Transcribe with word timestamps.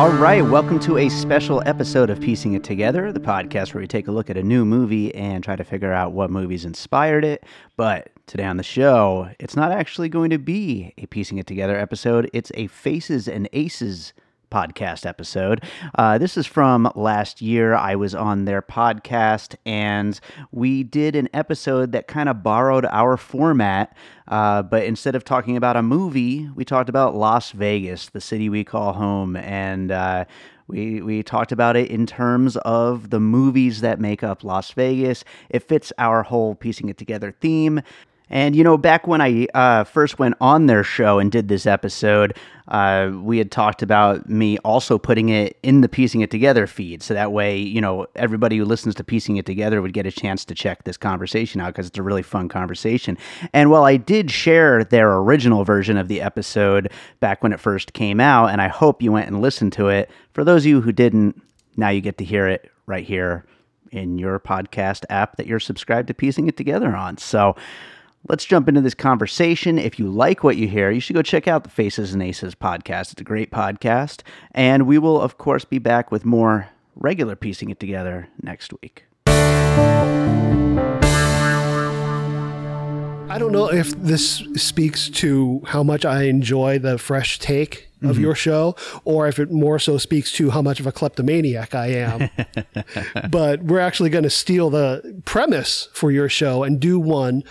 All 0.00 0.08
right, 0.12 0.40
welcome 0.40 0.80
to 0.80 0.96
a 0.96 1.10
special 1.10 1.62
episode 1.66 2.08
of 2.08 2.22
Piecing 2.22 2.54
It 2.54 2.64
Together, 2.64 3.12
the 3.12 3.20
podcast 3.20 3.74
where 3.74 3.82
we 3.82 3.86
take 3.86 4.08
a 4.08 4.10
look 4.10 4.30
at 4.30 4.38
a 4.38 4.42
new 4.42 4.64
movie 4.64 5.14
and 5.14 5.44
try 5.44 5.56
to 5.56 5.62
figure 5.62 5.92
out 5.92 6.12
what 6.12 6.30
movies 6.30 6.64
inspired 6.64 7.22
it. 7.22 7.44
But 7.76 8.08
today 8.26 8.46
on 8.46 8.56
the 8.56 8.62
show, 8.62 9.28
it's 9.38 9.56
not 9.56 9.72
actually 9.72 10.08
going 10.08 10.30
to 10.30 10.38
be 10.38 10.94
a 10.96 11.04
Piecing 11.04 11.36
It 11.36 11.46
Together 11.46 11.78
episode, 11.78 12.30
it's 12.32 12.50
a 12.54 12.68
Faces 12.68 13.28
and 13.28 13.46
Aces 13.52 14.14
podcast 14.50 15.06
episode. 15.06 15.64
Uh, 15.96 16.18
this 16.18 16.36
is 16.36 16.46
from 16.46 16.90
last 16.94 17.40
year. 17.40 17.74
I 17.74 17.94
was 17.94 18.14
on 18.14 18.44
their 18.44 18.62
podcast 18.62 19.54
and 19.64 20.18
we 20.52 20.82
did 20.82 21.16
an 21.16 21.28
episode 21.32 21.92
that 21.92 22.06
kind 22.06 22.28
of 22.28 22.42
borrowed 22.42 22.84
our 22.86 23.16
format. 23.16 23.96
Uh, 24.28 24.62
but 24.62 24.84
instead 24.84 25.14
of 25.14 25.24
talking 25.24 25.56
about 25.56 25.76
a 25.76 25.82
movie, 25.82 26.48
we 26.54 26.64
talked 26.64 26.88
about 26.88 27.14
Las 27.14 27.52
Vegas, 27.52 28.08
the 28.10 28.20
city 28.20 28.48
we 28.48 28.64
call 28.64 28.92
home. 28.92 29.36
And 29.36 29.90
uh, 29.90 30.24
we, 30.70 31.02
we 31.02 31.22
talked 31.22 31.50
about 31.50 31.76
it 31.76 31.90
in 31.90 32.06
terms 32.06 32.56
of 32.58 33.10
the 33.10 33.20
movies 33.20 33.80
that 33.80 33.98
make 33.98 34.22
up 34.22 34.44
Las 34.44 34.70
Vegas. 34.70 35.24
It 35.48 35.64
fits 35.64 35.92
our 35.98 36.22
whole 36.22 36.54
piecing 36.54 36.88
it 36.88 36.96
together 36.96 37.34
theme. 37.40 37.82
And 38.30 38.54
you 38.54 38.62
know, 38.62 38.78
back 38.78 39.06
when 39.06 39.20
I 39.20 39.46
uh, 39.54 39.84
first 39.84 40.18
went 40.18 40.36
on 40.40 40.66
their 40.66 40.84
show 40.84 41.18
and 41.18 41.32
did 41.32 41.48
this 41.48 41.66
episode, 41.66 42.36
uh, 42.68 43.10
we 43.20 43.38
had 43.38 43.50
talked 43.50 43.82
about 43.82 44.28
me 44.28 44.56
also 44.58 44.96
putting 44.96 45.30
it 45.30 45.58
in 45.64 45.80
the 45.80 45.88
piecing 45.88 46.20
it 46.20 46.30
together 46.30 46.68
feed, 46.68 47.02
so 47.02 47.12
that 47.14 47.32
way, 47.32 47.58
you 47.58 47.80
know, 47.80 48.06
everybody 48.14 48.56
who 48.56 48.64
listens 48.64 48.94
to 48.94 49.02
piecing 49.02 49.36
it 49.36 49.46
together 49.46 49.82
would 49.82 49.92
get 49.92 50.06
a 50.06 50.12
chance 50.12 50.44
to 50.44 50.54
check 50.54 50.84
this 50.84 50.96
conversation 50.96 51.60
out 51.60 51.68
because 51.68 51.88
it's 51.88 51.98
a 51.98 52.02
really 52.02 52.22
fun 52.22 52.48
conversation. 52.48 53.18
And 53.52 53.70
while 53.70 53.84
I 53.84 53.96
did 53.96 54.30
share 54.30 54.84
their 54.84 55.16
original 55.16 55.64
version 55.64 55.96
of 55.96 56.06
the 56.06 56.20
episode 56.20 56.92
back 57.18 57.42
when 57.42 57.52
it 57.52 57.58
first 57.58 57.92
came 57.92 58.20
out, 58.20 58.50
and 58.50 58.62
I 58.62 58.68
hope 58.68 59.02
you 59.02 59.10
went 59.10 59.26
and 59.26 59.42
listened 59.42 59.72
to 59.72 59.88
it. 59.88 60.08
For 60.32 60.44
those 60.44 60.62
of 60.62 60.66
you 60.66 60.80
who 60.80 60.92
didn't, 60.92 61.42
now 61.76 61.88
you 61.88 62.00
get 62.00 62.18
to 62.18 62.24
hear 62.24 62.46
it 62.46 62.70
right 62.86 63.04
here 63.04 63.44
in 63.90 64.16
your 64.16 64.38
podcast 64.38 65.04
app 65.10 65.36
that 65.38 65.48
you're 65.48 65.58
subscribed 65.58 66.06
to 66.06 66.14
piecing 66.14 66.46
it 66.46 66.56
together 66.56 66.94
on. 66.94 67.18
So. 67.18 67.56
Let's 68.28 68.44
jump 68.44 68.68
into 68.68 68.82
this 68.82 68.92
conversation. 68.92 69.78
If 69.78 69.98
you 69.98 70.06
like 70.06 70.44
what 70.44 70.58
you 70.58 70.68
hear, 70.68 70.90
you 70.90 71.00
should 71.00 71.16
go 71.16 71.22
check 71.22 71.48
out 71.48 71.64
the 71.64 71.70
Faces 71.70 72.12
and 72.12 72.22
Aces 72.22 72.54
podcast. 72.54 73.12
It's 73.12 73.20
a 73.22 73.24
great 73.24 73.50
podcast. 73.50 74.20
And 74.52 74.86
we 74.86 74.98
will, 74.98 75.18
of 75.18 75.38
course, 75.38 75.64
be 75.64 75.78
back 75.78 76.12
with 76.12 76.26
more 76.26 76.68
regular 76.96 77.34
piecing 77.34 77.70
it 77.70 77.80
together 77.80 78.28
next 78.42 78.74
week. 78.82 79.06
I 83.30 83.38
don't 83.38 83.52
know 83.52 83.72
if 83.72 83.90
this 83.92 84.42
speaks 84.54 85.08
to 85.10 85.62
how 85.66 85.82
much 85.82 86.04
I 86.04 86.24
enjoy 86.24 86.78
the 86.78 86.98
fresh 86.98 87.38
take 87.38 87.88
of 88.02 88.10
mm-hmm. 88.10 88.20
your 88.22 88.34
show, 88.34 88.76
or 89.04 89.28
if 89.28 89.38
it 89.38 89.50
more 89.50 89.78
so 89.78 89.96
speaks 89.96 90.32
to 90.32 90.50
how 90.50 90.60
much 90.60 90.78
of 90.78 90.86
a 90.86 90.92
kleptomaniac 90.92 91.74
I 91.74 91.86
am. 91.86 92.28
but 93.30 93.62
we're 93.62 93.80
actually 93.80 94.10
going 94.10 94.24
to 94.24 94.30
steal 94.30 94.68
the 94.68 95.22
premise 95.24 95.88
for 95.94 96.10
your 96.10 96.28
show 96.28 96.64
and 96.64 96.80
do 96.80 96.98
one 96.98 97.44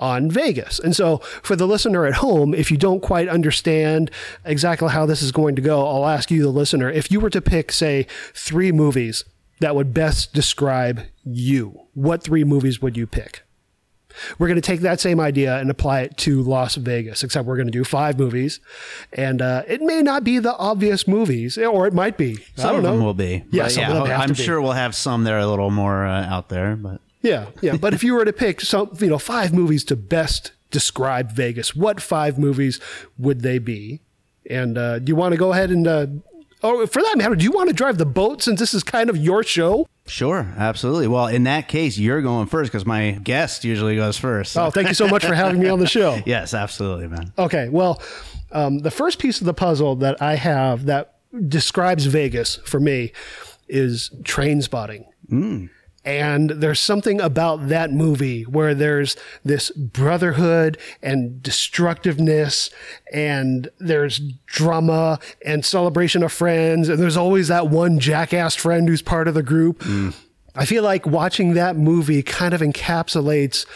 on 0.00 0.30
Vegas. 0.30 0.80
And 0.80 0.96
so, 0.96 1.18
for 1.42 1.54
the 1.54 1.66
listener 1.66 2.06
at 2.06 2.14
home, 2.14 2.54
if 2.54 2.70
you 2.70 2.76
don't 2.76 3.00
quite 3.00 3.28
understand 3.28 4.10
exactly 4.44 4.88
how 4.88 5.06
this 5.06 5.22
is 5.22 5.30
going 5.30 5.54
to 5.56 5.62
go, 5.62 5.86
I'll 5.86 6.06
ask 6.08 6.30
you, 6.30 6.42
the 6.42 6.48
listener, 6.48 6.90
if 6.90 7.12
you 7.12 7.20
were 7.20 7.30
to 7.30 7.40
pick, 7.40 7.70
say, 7.70 8.06
three 8.34 8.72
movies 8.72 9.24
that 9.60 9.76
would 9.76 9.94
best 9.94 10.32
describe 10.32 11.02
you, 11.22 11.82
what 11.94 12.22
three 12.24 12.42
movies 12.44 12.80
would 12.82 12.96
you 12.96 13.06
pick? 13.06 13.42
We're 14.38 14.48
going 14.48 14.56
to 14.56 14.60
take 14.62 14.80
that 14.80 14.98
same 14.98 15.20
idea 15.20 15.58
and 15.58 15.70
apply 15.70 16.00
it 16.00 16.16
to 16.18 16.42
Las 16.42 16.74
Vegas, 16.74 17.22
except 17.22 17.46
we're 17.46 17.54
going 17.56 17.68
to 17.68 17.72
do 17.72 17.84
five 17.84 18.18
movies. 18.18 18.58
And 19.12 19.40
uh, 19.40 19.62
it 19.68 19.80
may 19.82 20.02
not 20.02 20.24
be 20.24 20.38
the 20.40 20.56
obvious 20.56 21.06
movies, 21.06 21.56
or 21.56 21.86
it 21.86 21.94
might 21.94 22.16
be. 22.16 22.38
I 22.58 22.60
Some 22.60 22.68
don't 22.70 22.76
of 22.78 22.82
know. 22.84 22.92
them 22.96 23.04
will 23.04 23.14
be. 23.14 23.44
Yeah, 23.52 23.64
But 23.64 23.72
some 23.72 23.84
of 23.84 23.94
them 23.94 24.06
have 24.06 24.20
I'm 24.22 24.34
sure 24.34 24.60
we'll 24.60 24.72
have 24.72 24.96
some 24.96 25.22
that 25.24 25.32
are 25.34 25.38
a 25.38 25.46
little 25.46 25.70
more 25.70 26.04
uh, 26.06 26.24
out 26.26 26.48
there, 26.48 26.74
but 26.74 27.00
Yeah, 27.22 27.46
yeah. 27.60 27.76
But 27.76 27.94
if 27.94 28.02
you 28.02 28.14
were 28.14 28.24
to 28.24 28.32
pick 28.32 28.60
some, 28.60 28.90
you 28.98 29.08
know, 29.08 29.18
five 29.18 29.52
movies 29.52 29.84
to 29.84 29.96
best 29.96 30.52
describe 30.70 31.32
Vegas, 31.32 31.74
what 31.74 32.00
five 32.00 32.38
movies 32.38 32.80
would 33.18 33.42
they 33.42 33.58
be? 33.58 34.00
And 34.48 34.78
uh, 34.78 34.98
do 35.00 35.10
you 35.10 35.16
want 35.16 35.32
to 35.32 35.38
go 35.38 35.52
ahead 35.52 35.70
and, 35.70 35.86
uh, 35.86 36.06
oh, 36.62 36.86
for 36.86 37.02
that 37.02 37.16
matter, 37.18 37.34
do 37.34 37.44
you 37.44 37.52
want 37.52 37.68
to 37.68 37.74
drive 37.74 37.98
the 37.98 38.06
boat 38.06 38.42
since 38.42 38.58
this 38.58 38.72
is 38.74 38.82
kind 38.82 39.10
of 39.10 39.16
your 39.16 39.42
show? 39.42 39.86
sure, 40.06 40.52
absolutely. 40.56 41.06
Well, 41.06 41.28
in 41.28 41.44
that 41.44 41.68
case, 41.68 41.96
you're 41.96 42.20
going 42.20 42.48
first 42.48 42.72
because 42.72 42.84
my 42.84 43.12
guest 43.12 43.64
usually 43.64 43.94
goes 43.94 44.16
first. 44.16 44.56
Oh, 44.56 44.70
thank 44.70 44.88
you 44.88 44.94
so 44.94 45.06
much 45.06 45.24
for 45.24 45.34
having 45.34 45.60
me 45.60 45.68
on 45.68 45.78
the 45.78 45.86
show. 45.86 46.18
yes, 46.26 46.52
absolutely, 46.52 47.06
man. 47.06 47.32
Okay, 47.38 47.68
well, 47.68 48.02
um, 48.50 48.80
the 48.80 48.90
first 48.90 49.20
piece 49.20 49.40
of 49.40 49.46
the 49.46 49.54
puzzle 49.54 49.94
that 49.96 50.20
I 50.20 50.34
have 50.34 50.86
that 50.86 51.14
describes 51.46 52.06
Vegas 52.06 52.56
for 52.64 52.80
me 52.80 53.12
is 53.68 54.10
Trainspotting. 54.22 55.04
And 56.02 56.48
there's 56.50 56.80
something 56.80 57.20
about 57.20 57.68
that 57.68 57.92
movie 57.92 58.44
where 58.44 58.74
there's 58.74 59.16
this 59.44 59.70
brotherhood 59.70 60.78
and 61.02 61.42
destructiveness, 61.42 62.70
and 63.12 63.68
there's 63.78 64.18
drama 64.46 65.18
and 65.44 65.62
celebration 65.64 66.22
of 66.22 66.32
friends, 66.32 66.88
and 66.88 66.98
there's 66.98 67.18
always 67.18 67.48
that 67.48 67.68
one 67.68 67.98
jackass 67.98 68.54
friend 68.54 68.88
who's 68.88 69.02
part 69.02 69.28
of 69.28 69.34
the 69.34 69.42
group. 69.42 69.84
I 70.54 70.64
feel 70.64 70.82
like 70.82 71.04
watching 71.04 71.52
that 71.54 71.76
movie 71.76 72.22
kind 72.22 72.54
of 72.54 72.62
encapsulates 72.62 73.66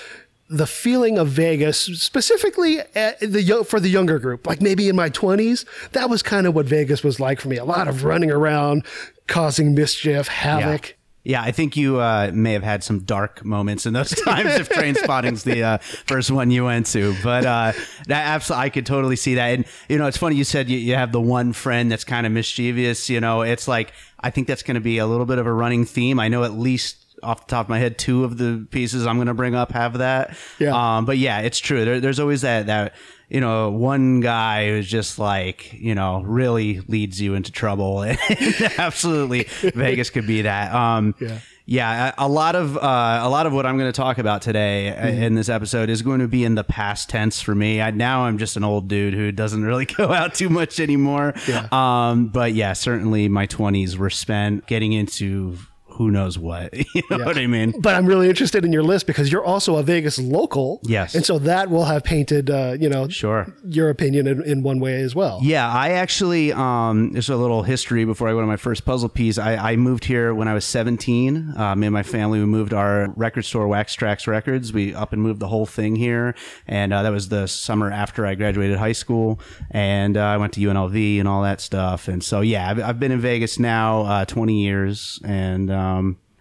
the 0.48 0.66
feeling 0.66 1.18
of 1.18 1.28
Vegas, 1.28 1.78
specifically 1.78 2.76
the 2.94 3.64
for 3.68 3.80
the 3.80 3.88
younger 3.88 4.18
group, 4.18 4.46
like 4.46 4.62
maybe 4.62 4.88
in 4.88 4.96
my 4.96 5.10
20s, 5.10 5.64
that 5.92 6.08
was 6.08 6.22
kind 6.22 6.46
of 6.46 6.54
what 6.54 6.64
Vegas 6.66 7.04
was 7.04 7.20
like 7.20 7.40
for 7.40 7.48
me. 7.48 7.58
A 7.58 7.64
lot 7.64 7.86
of 7.86 8.04
running 8.04 8.30
around, 8.30 8.84
causing 9.26 9.74
mischief, 9.74 10.28
havoc. 10.28 10.96
Yeah, 11.24 11.42
I 11.42 11.52
think 11.52 11.76
you 11.76 12.00
uh, 12.00 12.30
may 12.34 12.52
have 12.52 12.62
had 12.62 12.84
some 12.84 13.00
dark 13.00 13.44
moments 13.44 13.86
in 13.86 13.94
those 13.94 14.10
times 14.24 14.54
if 14.54 14.68
Trainspotting's 14.68 15.42
the 15.42 15.62
uh, 15.62 15.78
first 15.78 16.30
one 16.30 16.50
you 16.50 16.66
went 16.66 16.86
to. 16.88 17.16
But 17.22 17.46
uh, 17.46 17.72
that 18.06 18.26
absolutely, 18.26 18.64
I 18.64 18.68
could 18.68 18.84
totally 18.84 19.16
see 19.16 19.36
that. 19.36 19.54
And 19.54 19.64
you 19.88 19.96
know, 19.96 20.06
it's 20.06 20.18
funny 20.18 20.36
you 20.36 20.44
said 20.44 20.68
you, 20.68 20.76
you 20.76 20.94
have 20.94 21.12
the 21.12 21.20
one 21.20 21.54
friend 21.54 21.90
that's 21.90 22.04
kind 22.04 22.26
of 22.26 22.32
mischievous. 22.32 23.08
You 23.08 23.20
know, 23.20 23.40
it's 23.40 23.66
like 23.66 23.94
I 24.20 24.30
think 24.30 24.46
that's 24.46 24.62
going 24.62 24.74
to 24.74 24.82
be 24.82 24.98
a 24.98 25.06
little 25.06 25.26
bit 25.26 25.38
of 25.38 25.46
a 25.46 25.52
running 25.52 25.86
theme. 25.86 26.20
I 26.20 26.28
know 26.28 26.44
at 26.44 26.52
least 26.52 27.04
off 27.22 27.46
the 27.46 27.50
top 27.50 27.66
of 27.66 27.70
my 27.70 27.78
head, 27.78 27.96
two 27.98 28.24
of 28.24 28.36
the 28.36 28.66
pieces 28.70 29.06
I'm 29.06 29.16
going 29.16 29.28
to 29.28 29.34
bring 29.34 29.54
up 29.54 29.72
have 29.72 29.98
that. 29.98 30.36
Yeah. 30.58 30.96
Um, 30.96 31.06
but 31.06 31.16
yeah, 31.16 31.40
it's 31.40 31.58
true. 31.58 31.84
There, 31.84 32.00
there's 32.00 32.20
always 32.20 32.42
that 32.42 32.66
that 32.66 32.94
you 33.28 33.40
know 33.40 33.70
one 33.70 34.20
guy 34.20 34.68
who's 34.68 34.86
just 34.88 35.18
like 35.18 35.72
you 35.72 35.94
know 35.94 36.22
really 36.22 36.80
leads 36.88 37.20
you 37.20 37.34
into 37.34 37.50
trouble. 37.52 38.04
Absolutely, 38.78 39.44
Vegas 39.74 40.10
could 40.10 40.26
be 40.26 40.42
that. 40.42 40.72
Um, 40.74 41.14
Yeah. 41.20 41.38
yeah, 41.66 42.12
a 42.18 42.28
lot 42.28 42.54
of 42.56 42.76
uh, 42.76 43.20
a 43.22 43.28
lot 43.28 43.46
of 43.46 43.52
what 43.52 43.66
I'm 43.66 43.78
going 43.78 43.90
to 43.90 43.96
talk 43.96 44.18
about 44.18 44.42
today 44.42 44.90
uh 44.90 45.04
Mm-hmm. 45.04 45.22
in 45.22 45.34
this 45.34 45.48
episode 45.48 45.90
is 45.90 46.02
going 46.02 46.20
to 46.20 46.28
be 46.28 46.44
in 46.44 46.54
the 46.54 46.64
past 46.64 47.08
tense 47.10 47.40
for 47.40 47.54
me. 47.54 47.80
I, 47.80 47.90
now 47.90 48.24
I'm 48.24 48.38
just 48.38 48.56
an 48.56 48.64
old 48.64 48.88
dude 48.88 49.14
who 49.14 49.32
doesn't 49.32 49.62
really 49.64 49.84
go 50.00 50.12
out 50.12 50.34
too 50.34 50.48
much 50.48 50.80
anymore. 50.80 51.34
Yeah. 51.48 51.68
Um, 51.72 52.28
but 52.28 52.52
yeah, 52.54 52.72
certainly 52.74 53.28
my 53.28 53.46
20s 53.46 53.96
were 53.96 54.10
spent 54.10 54.66
getting 54.66 54.92
into 54.92 55.58
who 55.94 56.10
knows 56.10 56.38
what. 56.38 56.74
You 56.94 57.02
know 57.10 57.24
what 57.24 57.36
I 57.38 57.46
mean? 57.48 57.74
But 57.80 57.96
I'm 57.96 58.06
really 58.06 58.28
interested 58.28 58.64
in 58.64 58.72
your 58.72 58.82
list 58.84 59.06
because 59.06 59.30
you're 59.32 59.44
also 59.44 59.76
a 59.76 59.82
Vegas 59.82 60.18
local. 60.18 60.80
Yes. 60.84 61.14
And 61.14 61.24
so 61.26 61.38
that 61.40 61.68
will 61.68 61.84
have 61.84 62.04
painted, 62.04 62.48
uh, 62.50 62.76
you 62.78 62.88
know, 62.88 63.08
Sure. 63.08 63.52
your 63.64 63.90
opinion 63.90 64.26
in, 64.28 64.42
in 64.44 64.62
one 64.62 64.78
way 64.80 65.00
as 65.02 65.14
well. 65.14 65.40
Yeah, 65.42 65.68
I 65.70 65.90
actually, 65.90 66.52
um, 66.52 67.12
there's 67.12 67.28
a 67.28 67.36
little 67.36 67.62
history 67.64 68.04
before 68.04 68.28
I 68.28 68.32
went 68.34 68.44
to 68.44 68.48
my 68.48 68.56
first 68.56 68.84
puzzle 68.84 69.08
piece. 69.08 69.38
I, 69.38 69.56
I 69.72 69.76
moved 69.76 70.04
here 70.04 70.32
when 70.34 70.46
I 70.48 70.54
was 70.54 70.64
17. 70.64 71.54
Uh, 71.56 71.74
me 71.76 71.86
and 71.88 71.94
my 71.94 72.02
family, 72.02 72.38
we 72.38 72.46
moved 72.46 72.72
our 72.72 73.10
record 73.16 73.42
store, 73.44 73.66
Wax 73.68 73.94
Tracks 73.94 74.26
Records. 74.26 74.72
We 74.72 74.94
up 74.94 75.12
and 75.12 75.20
moved 75.22 75.40
the 75.40 75.48
whole 75.48 75.66
thing 75.66 75.96
here. 75.96 76.34
And 76.68 76.92
uh, 76.92 77.02
that 77.02 77.12
was 77.12 77.28
the 77.28 77.46
summer 77.48 77.90
after 77.90 78.24
I 78.24 78.34
graduated 78.36 78.78
high 78.78 78.92
school. 78.92 79.40
And 79.70 80.16
uh, 80.16 80.22
I 80.22 80.36
went 80.36 80.52
to 80.54 80.60
UNLV 80.60 81.18
and 81.18 81.28
all 81.28 81.42
that 81.42 81.60
stuff. 81.60 82.08
And 82.08 82.22
so, 82.22 82.40
yeah, 82.40 82.70
I've, 82.70 82.80
I've 82.80 83.00
been 83.00 83.12
in 83.12 83.20
Vegas 83.20 83.58
now 83.58 84.02
uh, 84.02 84.24
20 84.24 84.62
years. 84.62 85.20
And, 85.24 85.70
um, 85.70 85.83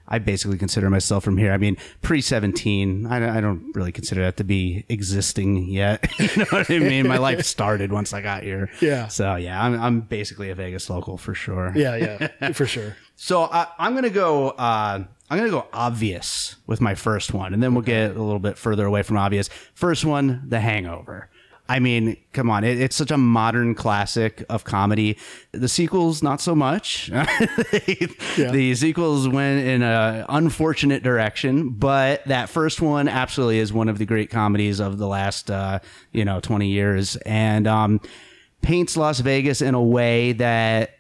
I 0.06 0.20
basically 0.20 0.58
consider 0.58 0.90
myself 0.90 1.24
from 1.24 1.38
here. 1.38 1.54
I 1.54 1.58
mean, 1.58 1.78
pre 2.02 2.20
17, 2.22 3.06
I, 3.08 3.20
don't- 3.20 3.30
I 3.30 3.40
don't 3.42 3.72
really 3.74 3.92
consider 3.94 4.22
that 4.24 4.36
to 4.38 4.44
be 4.44 4.84
existing 4.90 5.70
yet. 5.70 6.06
you 6.20 6.28
know 6.38 6.46
what 6.50 6.70
I 6.70 6.80
mean? 6.80 7.08
My 7.08 7.18
life 7.18 7.46
started 7.46 7.92
once 7.92 8.14
I 8.14 8.22
got 8.22 8.44
here. 8.44 8.70
Yeah. 8.82 9.08
So, 9.08 9.36
yeah, 9.36 9.64
I'm, 9.64 9.80
I'm 9.82 10.02
basically 10.02 10.50
a 10.50 10.56
Vegas 10.56 10.90
local 10.90 11.18
for 11.18 11.34
sure. 11.34 11.72
Yeah, 11.76 11.96
yeah, 11.96 12.52
for 12.52 12.66
sure. 12.66 12.98
So, 13.16 13.44
I, 13.44 13.68
I'm 13.78 13.94
going 13.94 14.04
to 14.04 14.10
go. 14.10 14.50
Uh, 14.50 15.04
I'm 15.30 15.38
going 15.38 15.50
to 15.50 15.56
go 15.58 15.68
obvious 15.72 16.56
with 16.68 16.82
my 16.82 16.96
first 16.96 17.32
one, 17.34 17.54
and 17.54 17.62
then 17.64 17.74
we'll 17.76 17.84
get 17.84 18.16
a 18.18 18.22
little 18.22 18.40
bit 18.40 18.58
further 18.58 18.86
away 18.88 19.04
from 19.04 19.18
obvious. 19.18 19.50
First 19.76 20.04
one, 20.04 20.44
The 20.48 20.60
Hangover. 20.60 21.30
I 21.70 21.80
mean, 21.80 22.18
come 22.34 22.50
on, 22.50 22.64
it, 22.64 22.80
it's 22.80 22.96
such 22.96 23.10
a 23.10 23.18
modern 23.18 23.74
classic 23.74 24.44
of 24.50 24.66
comedy. 24.66 25.18
The 25.54 25.70
sequels, 25.70 26.22
not 26.22 26.42
so 26.42 26.56
much. 26.56 27.10
The 28.36 28.76
sequels 28.76 29.28
went 29.28 29.66
in 29.66 29.82
an 29.84 30.26
unfortunate 30.28 31.04
direction, 31.04 31.70
but 31.70 32.24
that 32.26 32.50
first 32.50 32.82
one 32.82 33.08
absolutely 33.08 33.60
is 33.60 33.72
one 33.72 33.90
of 33.90 33.98
the 33.98 34.06
great 34.06 34.30
comedies 34.30 34.80
of 34.80 34.98
the 34.98 35.08
last, 35.08 35.50
uh, 35.50 35.80
you 36.12 36.26
know, 36.26 36.40
20 36.40 36.68
years, 36.68 37.16
and 37.18 37.68
um, 37.68 38.02
paints 38.62 38.98
Las 38.98 39.20
Vegas 39.20 39.62
in 39.62 39.76
a 39.76 39.82
way 39.82 40.34
that 40.34 40.98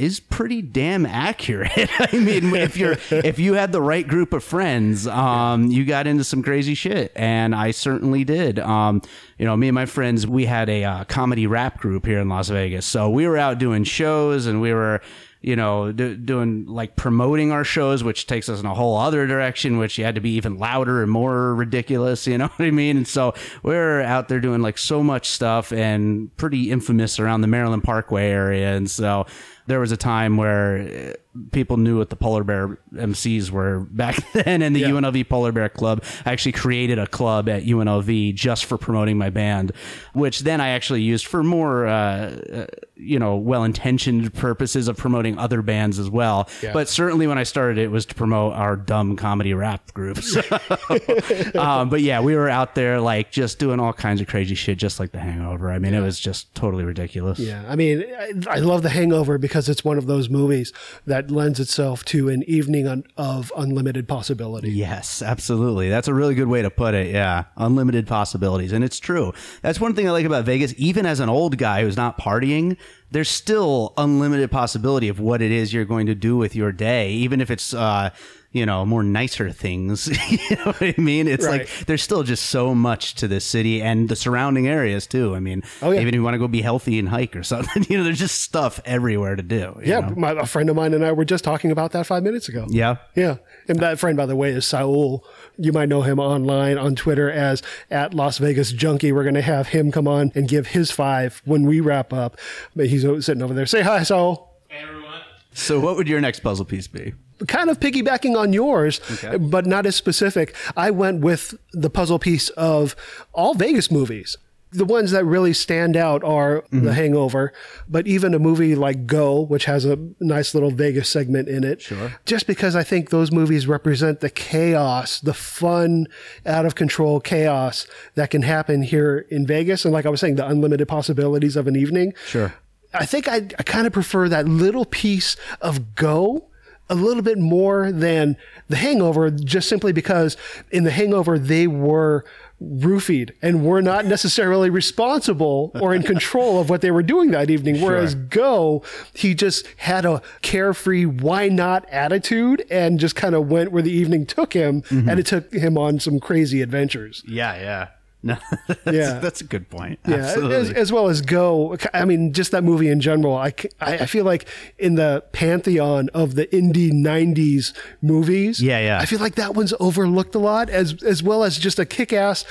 is 0.00 0.18
pretty 0.18 0.62
damn 0.62 1.04
accurate. 1.04 1.70
I 2.00 2.16
mean, 2.16 2.54
if 2.54 2.76
you're 2.76 2.96
if 3.10 3.38
you 3.38 3.54
had 3.54 3.70
the 3.70 3.82
right 3.82 4.06
group 4.06 4.32
of 4.32 4.42
friends, 4.42 5.06
um, 5.06 5.66
you 5.70 5.84
got 5.84 6.06
into 6.06 6.24
some 6.24 6.42
crazy 6.42 6.74
shit, 6.74 7.12
and 7.14 7.54
I 7.54 7.70
certainly 7.70 8.24
did. 8.24 8.58
Um, 8.58 9.02
you 9.38 9.44
know, 9.44 9.56
me 9.56 9.68
and 9.68 9.74
my 9.74 9.86
friends, 9.86 10.26
we 10.26 10.46
had 10.46 10.70
a 10.70 10.84
uh, 10.84 11.04
comedy 11.04 11.46
rap 11.46 11.78
group 11.78 12.06
here 12.06 12.18
in 12.18 12.28
Las 12.30 12.48
Vegas, 12.48 12.86
so 12.86 13.10
we 13.10 13.28
were 13.28 13.36
out 13.36 13.58
doing 13.58 13.84
shows, 13.84 14.46
and 14.46 14.60
we 14.60 14.72
were. 14.72 15.00
You 15.42 15.56
know, 15.56 15.90
do, 15.90 16.16
doing 16.18 16.66
like 16.66 16.96
promoting 16.96 17.50
our 17.50 17.64
shows, 17.64 18.04
which 18.04 18.26
takes 18.26 18.50
us 18.50 18.60
in 18.60 18.66
a 18.66 18.74
whole 18.74 18.98
other 18.98 19.26
direction, 19.26 19.78
which 19.78 19.96
you 19.96 20.04
had 20.04 20.16
to 20.16 20.20
be 20.20 20.32
even 20.32 20.58
louder 20.58 21.02
and 21.02 21.10
more 21.10 21.54
ridiculous. 21.54 22.26
You 22.30 22.36
know 22.36 22.48
what 22.48 22.66
I 22.66 22.70
mean? 22.70 22.98
And 22.98 23.08
so 23.08 23.32
we 23.62 23.70
we're 23.70 24.02
out 24.02 24.28
there 24.28 24.40
doing 24.40 24.60
like 24.60 24.76
so 24.76 25.02
much 25.02 25.30
stuff 25.30 25.72
and 25.72 26.36
pretty 26.36 26.70
infamous 26.70 27.18
around 27.18 27.40
the 27.40 27.46
Maryland 27.46 27.84
Parkway 27.84 28.28
area. 28.28 28.76
And 28.76 28.90
so 28.90 29.24
there 29.66 29.80
was 29.80 29.92
a 29.92 29.96
time 29.96 30.36
where 30.36 31.14
uh, 31.14 31.40
people 31.52 31.76
knew 31.76 31.98
what 31.98 32.10
the 32.10 32.16
polar 32.16 32.44
bear 32.44 32.78
MCs 32.94 33.50
were 33.50 33.80
back 33.90 34.16
then, 34.32 34.62
and 34.62 34.74
the 34.74 34.82
UNLV 34.82 35.28
Polar 35.28 35.52
Bear 35.52 35.68
Club 35.68 36.02
actually 36.26 36.52
created 36.52 36.98
a 36.98 37.06
club 37.06 37.48
at 37.48 37.64
UNLV 37.64 38.34
just 38.34 38.64
for 38.64 38.78
promoting 38.78 39.16
my 39.18 39.30
band, 39.30 39.72
which 40.12 40.40
then 40.40 40.60
I 40.60 40.68
actually 40.68 41.02
used 41.02 41.26
for 41.26 41.42
more, 41.42 41.86
uh, 41.86 41.92
uh, 41.92 42.66
you 43.00 43.18
know, 43.18 43.36
well-intentioned 43.36 44.32
purposes 44.34 44.88
of 44.88 44.96
promoting 44.96 45.38
other 45.38 45.62
bands 45.62 45.98
as 45.98 46.10
well. 46.10 46.48
But 46.72 46.88
certainly 46.88 47.26
when 47.26 47.38
I 47.38 47.42
started, 47.42 47.78
it 47.78 47.90
was 47.90 48.06
to 48.06 48.14
promote 48.14 48.54
our 48.54 48.76
dumb 48.76 49.16
comedy 49.16 49.54
rap 49.54 49.92
groups. 49.92 50.36
um, 51.56 51.88
but 51.88 52.00
yeah, 52.00 52.20
we 52.20 52.36
were 52.36 52.48
out 52.48 52.74
there 52.74 53.00
like 53.00 53.30
just 53.30 53.58
doing 53.58 53.80
all 53.80 53.92
kinds 53.92 54.20
of 54.20 54.26
crazy 54.26 54.54
shit, 54.54 54.78
just 54.78 55.00
like 55.00 55.12
The 55.12 55.18
Hangover. 55.18 55.70
I 55.70 55.78
mean, 55.78 55.94
it 55.94 56.00
was 56.00 56.20
just 56.20 56.54
totally 56.54 56.84
ridiculous. 56.84 57.38
Yeah, 57.38 57.64
I 57.68 57.76
mean, 57.76 58.04
I, 58.18 58.32
I 58.48 58.56
love 58.58 58.82
The 58.82 58.90
Hangover 58.90 59.38
because 59.38 59.68
it's 59.68 59.84
one 59.84 59.98
of 59.98 60.06
those 60.06 60.28
movies 60.28 60.72
that 61.06 61.30
lends 61.30 61.60
itself 61.60 62.04
to 62.06 62.28
an 62.28 62.42
evening 62.44 62.86
un, 62.86 63.04
of 63.16 63.52
unlimited 63.56 64.08
possibility. 64.08 64.70
Yes, 64.70 65.22
absolutely. 65.22 65.88
That's 65.88 66.08
a 66.08 66.14
really 66.14 66.34
good 66.34 66.48
way 66.48 66.62
to 66.62 66.70
put 66.70 66.94
it. 66.94 67.12
Yeah. 67.12 67.44
Unlimited 67.56 68.06
possibilities. 68.06 68.72
And 68.72 68.84
it's 68.84 68.98
true. 68.98 69.32
That's 69.62 69.80
one 69.80 69.94
thing 69.94 70.08
I 70.08 70.12
like 70.12 70.26
about 70.26 70.44
Vegas. 70.44 70.74
Even 70.76 71.06
as 71.06 71.20
an 71.20 71.28
old 71.28 71.58
guy 71.58 71.82
who's 71.82 71.96
not 71.96 72.18
partying, 72.18 72.76
there's 73.10 73.28
still 73.28 73.92
unlimited 73.96 74.50
possibility 74.50 75.08
of 75.08 75.18
what 75.18 75.42
it 75.42 75.50
is 75.50 75.72
you're 75.72 75.84
going 75.84 76.06
to 76.06 76.14
do 76.14 76.36
with 76.36 76.54
your 76.54 76.72
day, 76.72 77.10
even 77.12 77.40
if 77.40 77.50
it's, 77.50 77.74
uh, 77.74 78.10
you 78.52 78.66
know, 78.66 78.84
more 78.84 79.02
nicer 79.04 79.50
things. 79.50 80.08
you 80.30 80.56
know 80.56 80.64
what 80.72 80.82
I 80.82 80.94
mean? 80.98 81.28
It's 81.28 81.46
Right. 81.46 81.60
like 81.60 81.86
there's 81.86 82.02
still 82.02 82.22
just 82.24 82.46
so 82.46 82.74
much 82.74 83.14
to 83.16 83.28
this 83.28 83.44
city 83.44 83.80
and 83.80 84.08
the 84.08 84.16
surrounding 84.16 84.66
areas 84.66 85.06
too. 85.06 85.34
I 85.36 85.40
mean, 85.40 85.62
Oh, 85.82 85.92
yeah. 85.92 86.00
even 86.00 86.08
if 86.08 86.14
you 86.14 86.22
want 86.24 86.34
to 86.34 86.38
go 86.38 86.48
be 86.48 86.60
healthy 86.62 86.98
and 86.98 87.08
hike 87.08 87.36
or 87.36 87.42
something, 87.44 87.86
you 87.88 87.96
know, 87.98 88.02
there's 88.04 88.18
just 88.18 88.42
stuff 88.42 88.80
everywhere 88.84 89.36
to 89.36 89.42
do. 89.42 89.74
you 89.78 89.82
Yeah, 89.84 90.00
know? 90.00 90.14
my, 90.16 90.30
a 90.32 90.46
friend 90.46 90.68
of 90.68 90.74
mine 90.76 90.94
and 90.94 91.04
I 91.04 91.12
were 91.12 91.24
just 91.24 91.44
talking 91.44 91.70
about 91.70 91.92
that 91.92 92.06
five 92.06 92.22
minutes 92.24 92.48
ago. 92.48 92.66
Yeah. 92.68 92.96
Yeah. 93.14 93.36
And 93.68 93.78
that 93.80 94.00
friend, 94.00 94.16
by 94.16 94.26
the 94.26 94.34
way, 94.34 94.50
is 94.50 94.66
Saul. 94.66 95.24
You 95.56 95.72
might 95.72 95.88
know 95.88 96.02
him 96.02 96.18
online 96.18 96.76
on 96.76 96.96
Twitter 96.96 97.30
as 97.30 97.62
at 97.88 98.14
Las 98.14 98.38
Vegas 98.38 98.72
Junkie. 98.72 99.12
We're 99.12 99.22
going 99.22 99.34
to 99.36 99.42
have 99.42 99.68
him 99.68 99.92
come 99.92 100.08
on 100.08 100.32
and 100.34 100.48
give 100.48 100.68
his 100.68 100.90
five 100.90 101.40
when 101.44 101.66
we 101.66 101.78
wrap 101.78 102.12
up. 102.12 102.36
But 102.74 102.86
he's 102.88 103.02
sitting 103.24 103.42
over 103.42 103.54
there. 103.54 103.66
Say 103.66 103.82
hi, 103.82 104.02
Saul. 104.02 104.60
Hey, 104.68 104.78
everyone. 104.82 105.20
So 105.52 105.78
what 105.78 105.96
would 105.96 106.08
your 106.08 106.20
next 106.20 106.40
puzzle 106.40 106.64
piece 106.64 106.88
be? 106.88 107.14
Kind 107.46 107.70
of 107.70 107.80
piggybacking 107.80 108.36
on 108.36 108.52
yours, 108.52 109.00
but 109.38 109.66
not 109.66 109.86
as 109.86 109.96
specific. 109.96 110.54
I 110.76 110.90
went 110.90 111.20
with 111.20 111.54
the 111.72 111.90
puzzle 111.90 112.18
piece 112.18 112.48
of 112.50 112.96
all 113.32 113.54
Vegas 113.54 113.90
movies. 113.90 114.36
The 114.72 114.84
ones 114.84 115.10
that 115.10 115.24
really 115.24 115.52
stand 115.52 115.96
out 115.96 116.22
are 116.22 116.62
mm-hmm. 116.62 116.84
The 116.84 116.94
Hangover, 116.94 117.52
but 117.88 118.06
even 118.06 118.34
a 118.34 118.38
movie 118.38 118.76
like 118.76 119.04
Go, 119.04 119.40
which 119.40 119.64
has 119.64 119.84
a 119.84 119.98
nice 120.20 120.54
little 120.54 120.70
Vegas 120.70 121.08
segment 121.08 121.48
in 121.48 121.64
it. 121.64 121.82
Sure. 121.82 122.12
Just 122.24 122.46
because 122.46 122.76
I 122.76 122.84
think 122.84 123.10
those 123.10 123.32
movies 123.32 123.66
represent 123.66 124.20
the 124.20 124.30
chaos, 124.30 125.18
the 125.18 125.34
fun, 125.34 126.06
out 126.46 126.66
of 126.66 126.76
control 126.76 127.18
chaos 127.18 127.88
that 128.14 128.30
can 128.30 128.42
happen 128.42 128.82
here 128.82 129.26
in 129.28 129.44
Vegas. 129.44 129.84
And 129.84 129.92
like 129.92 130.06
I 130.06 130.08
was 130.08 130.20
saying, 130.20 130.36
the 130.36 130.46
unlimited 130.46 130.86
possibilities 130.86 131.56
of 131.56 131.66
an 131.66 131.74
evening. 131.74 132.14
Sure. 132.26 132.54
I 132.94 133.06
think 133.06 133.26
I, 133.26 133.36
I 133.58 133.62
kind 133.64 133.88
of 133.88 133.92
prefer 133.92 134.28
that 134.28 134.46
little 134.46 134.84
piece 134.84 135.36
of 135.60 135.96
Go 135.96 136.49
a 136.90 136.94
little 136.94 137.22
bit 137.22 137.38
more 137.38 137.90
than 137.92 138.36
The 138.68 138.76
Hangover, 138.76 139.30
just 139.30 139.68
simply 139.68 139.92
because 139.92 140.36
in 140.70 140.84
The 140.84 140.90
Hangover, 140.90 141.38
they 141.38 141.66
were 141.66 142.24
roofied 142.62 143.30
and 143.40 143.64
were 143.64 143.80
not 143.80 144.04
necessarily 144.04 144.68
responsible 144.68 145.70
or 145.80 145.94
in 145.94 146.02
control 146.02 146.60
of 146.60 146.68
what 146.68 146.82
they 146.82 146.90
were 146.90 147.02
doing 147.02 147.30
that 147.30 147.48
evening. 147.48 147.80
Whereas 147.80 148.14
Go, 148.14 148.82
he 149.14 149.34
just 149.34 149.66
had 149.78 150.04
a 150.04 150.20
carefree, 150.42 151.06
why 151.06 151.48
not 151.48 151.88
attitude 151.88 152.64
and 152.70 153.00
just 153.00 153.16
kind 153.16 153.34
of 153.34 153.48
went 153.48 153.72
where 153.72 153.82
the 153.82 153.92
evening 153.92 154.26
took 154.26 154.52
him. 154.52 154.82
Mm-hmm. 154.82 155.08
And 155.08 155.18
it 155.18 155.26
took 155.26 155.50
him 155.54 155.78
on 155.78 156.00
some 156.00 156.20
crazy 156.20 156.60
adventures. 156.60 157.22
Yeah, 157.26 157.54
yeah. 157.54 157.88
No, 158.22 158.36
that's, 158.68 158.80
Yeah. 158.96 159.18
that's 159.18 159.40
a 159.40 159.44
good 159.44 159.70
point. 159.70 159.98
Yeah, 160.06 160.16
as, 160.36 160.70
as 160.70 160.92
well 160.92 161.08
as 161.08 161.22
Go. 161.22 161.76
I 161.94 162.04
mean, 162.04 162.32
just 162.34 162.50
that 162.50 162.62
movie 162.64 162.88
in 162.88 163.00
general. 163.00 163.34
I, 163.36 163.54
I 163.80 164.04
feel 164.06 164.24
like 164.26 164.46
in 164.78 164.96
the 164.96 165.24
pantheon 165.32 166.10
of 166.12 166.34
the 166.34 166.46
indie 166.48 166.92
'90s 166.92 167.72
movies, 168.02 168.60
Yeah, 168.62 168.78
yeah. 168.80 168.98
I 168.98 169.06
feel 169.06 169.20
like 169.20 169.36
that 169.36 169.54
one's 169.54 169.72
overlooked 169.80 170.34
a 170.34 170.38
lot, 170.38 170.68
as 170.68 171.02
as 171.02 171.22
well 171.22 171.44
as 171.44 171.56
just 171.58 171.78
a 171.78 171.86
kick-ass 171.86 172.44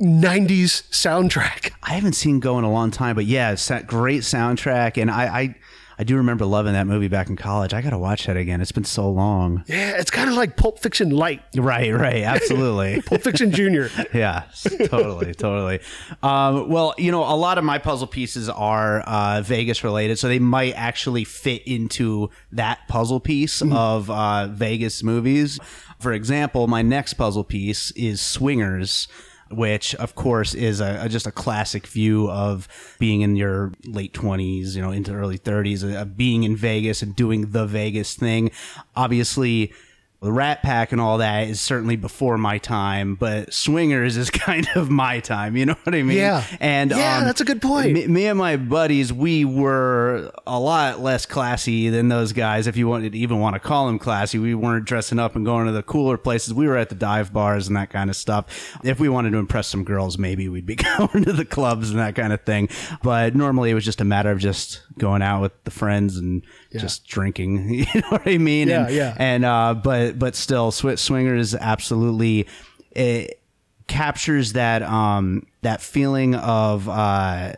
'90s 0.00 0.88
soundtrack. 0.90 1.72
I 1.82 1.90
haven't 1.94 2.14
seen 2.14 2.40
Go 2.40 2.58
in 2.58 2.64
a 2.64 2.70
long 2.70 2.90
time, 2.90 3.16
but 3.16 3.26
yeah, 3.26 3.52
it's 3.52 3.68
that 3.68 3.86
great 3.86 4.22
soundtrack, 4.22 5.00
and 5.00 5.10
I, 5.10 5.24
I, 5.40 5.54
I 6.00 6.02
do 6.02 6.16
remember 6.16 6.46
loving 6.46 6.72
that 6.72 6.86
movie 6.86 7.08
back 7.08 7.28
in 7.28 7.36
college. 7.36 7.74
I 7.74 7.82
got 7.82 7.90
to 7.90 7.98
watch 7.98 8.24
that 8.24 8.34
again. 8.34 8.62
It's 8.62 8.72
been 8.72 8.86
so 8.86 9.10
long. 9.10 9.64
Yeah, 9.66 9.98
it's 9.98 10.10
kind 10.10 10.30
of 10.30 10.34
like 10.34 10.56
Pulp 10.56 10.78
Fiction 10.78 11.10
light, 11.10 11.42
Right, 11.54 11.92
right, 11.92 12.22
absolutely. 12.22 13.02
Pulp 13.06 13.20
Fiction 13.20 13.52
Junior. 13.52 13.90
yeah, 14.14 14.44
totally, 14.86 15.34
totally. 15.34 15.80
Um, 16.22 16.70
well, 16.70 16.94
you 16.96 17.10
know, 17.12 17.22
a 17.22 17.36
lot 17.36 17.58
of 17.58 17.64
my 17.64 17.76
puzzle 17.76 18.06
pieces 18.06 18.48
are 18.48 19.00
uh, 19.00 19.42
Vegas 19.42 19.84
related, 19.84 20.18
so 20.18 20.26
they 20.28 20.38
might 20.38 20.72
actually 20.72 21.24
fit 21.24 21.64
into 21.66 22.30
that 22.52 22.88
puzzle 22.88 23.20
piece 23.20 23.60
of 23.60 24.08
uh, 24.08 24.46
Vegas 24.46 25.02
movies. 25.02 25.60
For 25.98 26.14
example, 26.14 26.66
my 26.66 26.80
next 26.80 27.12
puzzle 27.12 27.44
piece 27.44 27.90
is 27.90 28.22
Swingers. 28.22 29.06
Which, 29.50 29.96
of 29.96 30.14
course, 30.14 30.54
is 30.54 30.80
a, 30.80 31.00
a- 31.02 31.08
just 31.08 31.26
a 31.26 31.32
classic 31.32 31.86
view 31.88 32.30
of 32.30 32.68
being 33.00 33.22
in 33.22 33.34
your 33.34 33.72
late 33.84 34.12
twenties, 34.14 34.76
you 34.76 34.82
know, 34.82 34.92
into 34.92 35.12
early 35.12 35.38
thirties, 35.38 35.82
uh, 35.82 36.04
being 36.04 36.44
in 36.44 36.54
Vegas 36.56 37.02
and 37.02 37.16
doing 37.16 37.50
the 37.50 37.66
Vegas 37.66 38.14
thing. 38.14 38.52
Obviously, 38.94 39.72
the 40.22 40.30
Rat 40.30 40.62
Pack 40.62 40.92
and 40.92 41.00
all 41.00 41.18
that 41.18 41.48
is 41.48 41.62
certainly 41.62 41.96
before 41.96 42.36
my 42.36 42.58
time, 42.58 43.14
but 43.14 43.54
Swingers 43.54 44.18
is 44.18 44.28
kind 44.30 44.68
of 44.74 44.90
my 44.90 45.18
time. 45.20 45.56
You 45.56 45.66
know 45.66 45.76
what 45.84 45.94
I 45.94 46.02
mean? 46.02 46.18
Yeah. 46.18 46.44
And 46.60 46.90
Yeah, 46.90 47.18
um, 47.18 47.24
that's 47.24 47.40
a 47.40 47.44
good 47.44 47.62
point. 47.62 47.94
Me, 47.94 48.06
me 48.06 48.26
and 48.26 48.38
my 48.38 48.56
buddies, 48.58 49.14
we 49.14 49.46
were 49.46 50.30
a 50.46 50.60
lot 50.60 51.00
less 51.00 51.24
classy 51.24 51.88
than 51.88 52.08
those 52.08 52.34
guys. 52.34 52.66
If 52.66 52.76
you 52.76 52.86
wanted 52.86 53.12
to 53.12 53.18
even 53.18 53.40
want 53.40 53.54
to 53.54 53.60
call 53.60 53.86
them 53.86 53.98
classy, 53.98 54.38
we 54.38 54.54
weren't 54.54 54.84
dressing 54.84 55.18
up 55.18 55.36
and 55.36 55.44
going 55.44 55.66
to 55.66 55.72
the 55.72 55.82
cooler 55.82 56.18
places. 56.18 56.52
We 56.52 56.68
were 56.68 56.76
at 56.76 56.90
the 56.90 56.94
dive 56.94 57.32
bars 57.32 57.66
and 57.66 57.76
that 57.76 57.88
kind 57.88 58.10
of 58.10 58.16
stuff. 58.16 58.76
If 58.84 59.00
we 59.00 59.08
wanted 59.08 59.30
to 59.30 59.38
impress 59.38 59.68
some 59.68 59.84
girls, 59.84 60.18
maybe 60.18 60.50
we'd 60.50 60.66
be 60.66 60.76
going 60.98 61.24
to 61.24 61.32
the 61.32 61.46
clubs 61.46 61.90
and 61.90 61.98
that 61.98 62.14
kind 62.14 62.34
of 62.34 62.42
thing. 62.42 62.68
But 63.02 63.34
normally, 63.34 63.70
it 63.70 63.74
was 63.74 63.86
just 63.86 64.02
a 64.02 64.04
matter 64.04 64.30
of 64.30 64.38
just 64.38 64.82
going 65.00 65.22
out 65.22 65.40
with 65.42 65.64
the 65.64 65.72
friends 65.72 66.16
and 66.16 66.42
just 66.72 67.06
drinking. 67.08 67.68
You 67.94 68.00
know 68.02 68.08
what 68.10 68.28
I 68.28 68.38
mean? 68.38 68.68
Yeah, 68.68 68.86
and, 68.86 68.94
yeah. 68.94 69.14
and 69.18 69.44
uh, 69.44 69.74
but 69.74 70.18
but 70.18 70.36
still, 70.36 70.70
Sw- 70.70 70.96
Swingers 71.00 71.54
absolutely 71.56 72.46
it 72.92 73.42
captures 73.88 74.52
that 74.52 74.82
um 74.84 75.44
that 75.62 75.80
feeling 75.82 76.36
of 76.36 76.88
uh 76.88 77.52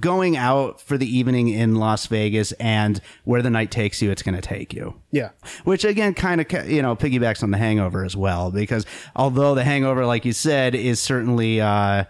going 0.00 0.36
out 0.36 0.80
for 0.80 0.96
the 0.98 1.06
evening 1.06 1.48
in 1.48 1.76
Las 1.76 2.06
Vegas 2.06 2.50
and 2.52 3.00
where 3.24 3.42
the 3.42 3.50
night 3.50 3.70
takes 3.70 4.00
you, 4.00 4.10
it's 4.10 4.22
going 4.22 4.34
to 4.34 4.40
take 4.40 4.72
you. 4.72 4.94
Yeah. 5.10 5.30
Which 5.64 5.84
again, 5.84 6.14
kind 6.14 6.40
of 6.40 6.68
you 6.68 6.82
know 6.82 6.96
piggybacks 6.96 7.42
on 7.42 7.50
the 7.50 7.58
Hangover 7.58 8.04
as 8.04 8.16
well, 8.16 8.50
because 8.50 8.86
although 9.14 9.54
the 9.54 9.64
Hangover, 9.64 10.06
like 10.06 10.24
you 10.24 10.32
said, 10.32 10.74
is 10.74 10.98
certainly. 11.00 11.60
uh 11.60 12.04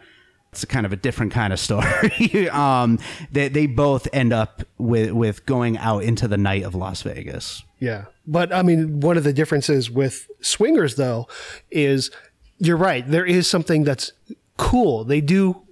it's 0.56 0.64
kind 0.64 0.86
of 0.86 0.92
a 0.92 0.96
different 0.96 1.32
kind 1.32 1.52
of 1.52 1.60
story. 1.60 2.48
um, 2.52 2.98
they 3.30 3.48
they 3.48 3.66
both 3.66 4.08
end 4.12 4.32
up 4.32 4.62
with 4.78 5.12
with 5.12 5.44
going 5.46 5.76
out 5.78 6.02
into 6.02 6.26
the 6.26 6.38
night 6.38 6.62
of 6.62 6.74
Las 6.74 7.02
Vegas. 7.02 7.62
Yeah. 7.78 8.06
But 8.26 8.52
I 8.52 8.62
mean, 8.62 9.00
one 9.00 9.16
of 9.16 9.24
the 9.24 9.32
differences 9.32 9.90
with 9.90 10.28
swingers, 10.40 10.96
though, 10.96 11.28
is 11.70 12.10
you're 12.58 12.76
right. 12.76 13.06
There 13.06 13.26
is 13.26 13.48
something 13.48 13.84
that's 13.84 14.12
cool. 14.56 15.04
They 15.04 15.20
do 15.20 15.62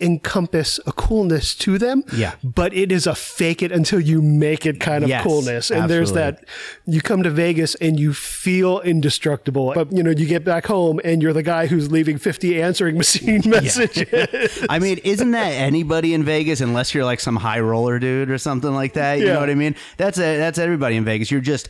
encompass 0.00 0.80
a 0.86 0.92
coolness 0.92 1.54
to 1.56 1.78
them. 1.78 2.02
Yeah. 2.14 2.34
But 2.42 2.74
it 2.74 2.90
is 2.90 3.06
a 3.06 3.14
fake 3.14 3.62
it 3.62 3.70
until 3.72 4.00
you 4.00 4.20
make 4.22 4.66
it 4.66 4.80
kind 4.80 5.04
of 5.04 5.10
Yes, 5.10 5.22
coolness. 5.24 5.70
And 5.70 5.88
there's 5.90 6.12
that 6.12 6.44
you 6.86 7.00
come 7.00 7.22
to 7.22 7.30
Vegas 7.30 7.74
and 7.76 7.98
you 7.98 8.12
feel 8.12 8.80
indestructible. 8.80 9.72
But, 9.74 9.92
you 9.92 10.02
know, 10.02 10.10
you 10.10 10.26
get 10.26 10.44
back 10.44 10.66
home 10.66 11.00
and 11.04 11.22
you're 11.22 11.32
the 11.32 11.42
guy 11.42 11.66
who's 11.66 11.90
leaving 11.92 12.18
50 12.18 12.60
answering 12.60 12.96
machine 12.98 13.42
messages. 13.46 14.64
I 14.70 14.78
mean, 14.78 14.98
isn't 15.04 15.30
that 15.32 15.50
anybody 15.50 16.14
in 16.14 16.24
Vegas 16.24 16.60
unless 16.60 16.94
you're 16.94 17.04
like 17.04 17.20
some 17.20 17.36
high 17.36 17.60
roller 17.60 17.98
dude 17.98 18.30
or 18.30 18.38
something 18.38 18.72
like 18.74 18.94
that? 18.94 19.18
You 19.18 19.26
Yeah. 19.26 19.34
know 19.34 19.40
what 19.40 19.50
I 19.50 19.54
mean? 19.54 19.76
That's 19.96 20.18
a, 20.18 20.36
that's 20.38 20.58
everybody 20.58 20.96
in 20.96 21.04
Vegas. 21.04 21.30
You're 21.30 21.40
just 21.40 21.68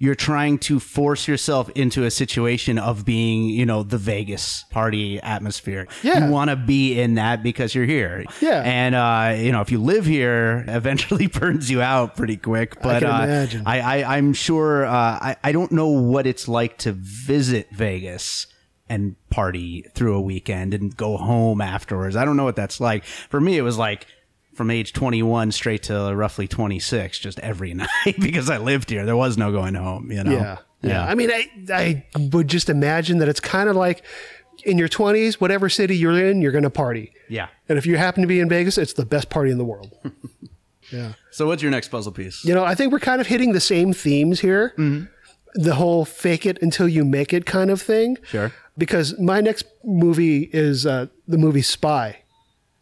you're 0.00 0.14
trying 0.14 0.56
to 0.56 0.80
force 0.80 1.28
yourself 1.28 1.68
into 1.74 2.04
a 2.04 2.10
situation 2.10 2.78
of 2.78 3.04
being, 3.04 3.44
you 3.44 3.66
know, 3.66 3.82
the 3.82 3.98
Vegas 3.98 4.64
party 4.70 5.20
atmosphere. 5.20 5.86
Yeah. 6.02 6.24
You 6.24 6.32
want 6.32 6.48
to 6.48 6.56
be 6.56 6.98
in 6.98 7.14
that 7.16 7.42
because 7.42 7.74
you're 7.74 7.84
here. 7.84 8.24
Yeah. 8.40 8.62
And 8.64 8.94
uh, 8.94 9.34
you 9.38 9.52
know, 9.52 9.60
if 9.60 9.70
you 9.70 9.78
live 9.78 10.06
here, 10.06 10.64
eventually 10.68 11.26
burns 11.26 11.70
you 11.70 11.82
out 11.82 12.16
pretty 12.16 12.38
quick. 12.38 12.80
But 12.80 13.02
can 13.02 13.10
uh, 13.10 13.24
imagine. 13.24 13.62
I, 13.66 13.80
I 13.80 14.16
I'm 14.16 14.32
sure 14.32 14.86
uh, 14.86 14.90
I 14.90 15.36
I 15.44 15.52
don't 15.52 15.70
know 15.70 15.88
what 15.88 16.26
it's 16.26 16.48
like 16.48 16.78
to 16.78 16.92
visit 16.92 17.68
Vegas 17.70 18.46
and 18.88 19.16
party 19.28 19.84
through 19.94 20.14
a 20.14 20.20
weekend 20.20 20.72
and 20.72 20.96
go 20.96 21.18
home 21.18 21.60
afterwards. 21.60 22.16
I 22.16 22.24
don't 22.24 22.38
know 22.38 22.44
what 22.44 22.56
that's 22.56 22.80
like. 22.80 23.04
For 23.04 23.38
me, 23.38 23.58
it 23.58 23.62
was 23.62 23.76
like 23.76 24.06
from 24.60 24.70
age 24.70 24.92
21 24.92 25.52
straight 25.52 25.84
to 25.84 26.14
roughly 26.14 26.46
26, 26.46 27.18
just 27.18 27.40
every 27.40 27.72
night 28.04 28.16
because 28.20 28.50
I 28.50 28.58
lived 28.58 28.90
here. 28.90 29.06
There 29.06 29.16
was 29.16 29.38
no 29.38 29.50
going 29.52 29.72
home. 29.72 30.12
You 30.12 30.22
know. 30.22 30.32
Yeah. 30.32 30.58
Yeah. 30.82 31.02
I 31.02 31.14
mean, 31.14 31.30
I, 31.30 31.48
I 31.72 32.04
would 32.30 32.46
just 32.46 32.68
imagine 32.68 33.20
that 33.20 33.28
it's 33.28 33.40
kind 33.40 33.70
of 33.70 33.76
like 33.76 34.04
in 34.64 34.76
your 34.76 34.88
20s, 34.88 35.36
whatever 35.36 35.70
city 35.70 35.96
you're 35.96 36.26
in, 36.26 36.42
you're 36.42 36.52
going 36.52 36.64
to 36.64 36.70
party. 36.70 37.14
Yeah. 37.30 37.48
And 37.70 37.78
if 37.78 37.86
you 37.86 37.96
happen 37.96 38.20
to 38.20 38.26
be 38.26 38.38
in 38.38 38.50
Vegas, 38.50 38.76
it's 38.76 38.92
the 38.92 39.06
best 39.06 39.30
party 39.30 39.50
in 39.50 39.56
the 39.56 39.64
world. 39.64 39.92
yeah. 40.92 41.12
So, 41.30 41.46
what's 41.46 41.62
your 41.62 41.70
next 41.70 41.88
puzzle 41.88 42.12
piece? 42.12 42.44
You 42.44 42.52
know, 42.52 42.62
I 42.62 42.74
think 42.74 42.92
we're 42.92 42.98
kind 42.98 43.22
of 43.22 43.28
hitting 43.28 43.54
the 43.54 43.60
same 43.60 43.94
themes 43.94 44.40
here. 44.40 44.74
Mm-hmm. 44.76 45.06
The 45.54 45.76
whole 45.76 46.04
fake 46.04 46.44
it 46.44 46.60
until 46.60 46.86
you 46.86 47.02
make 47.02 47.32
it 47.32 47.46
kind 47.46 47.70
of 47.70 47.80
thing. 47.80 48.18
Sure. 48.24 48.52
Because 48.76 49.18
my 49.18 49.40
next 49.40 49.64
movie 49.84 50.50
is 50.52 50.84
uh, 50.84 51.06
the 51.26 51.38
movie 51.38 51.62
Spy, 51.62 52.24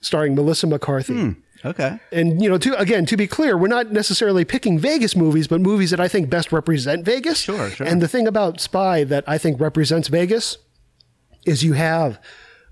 starring 0.01 0.35
Melissa 0.35 0.67
McCarthy. 0.67 1.15
Hmm. 1.15 1.33
Okay. 1.65 1.99
And 2.13 2.41
you 2.43 2.49
know, 2.49 2.59
to 2.59 2.79
again, 2.79 3.05
to 3.07 3.17
be 3.17 3.27
clear, 3.27 3.57
we're 3.57 3.69
not 3.69 3.91
necessarily 3.93 4.45
picking 4.45 4.79
Vegas 4.79 5.17
movies, 5.17 5.49
but 5.49 5.61
movies 5.61 5.91
that 5.91 6.01
I 6.01 6.09
think 6.09 6.31
best 6.31 6.53
represent 6.53 7.05
Vegas. 7.05 7.41
Sure, 7.41 7.71
sure. 7.71 7.87
And 7.87 8.01
the 8.01 8.09
thing 8.09 8.27
about 8.29 8.61
Spy 8.61 9.05
that 9.05 9.25
I 9.27 9.39
think 9.39 9.61
represents 9.61 10.09
Vegas 10.09 10.59
is 11.45 11.65
you 11.65 11.73
have 11.75 12.21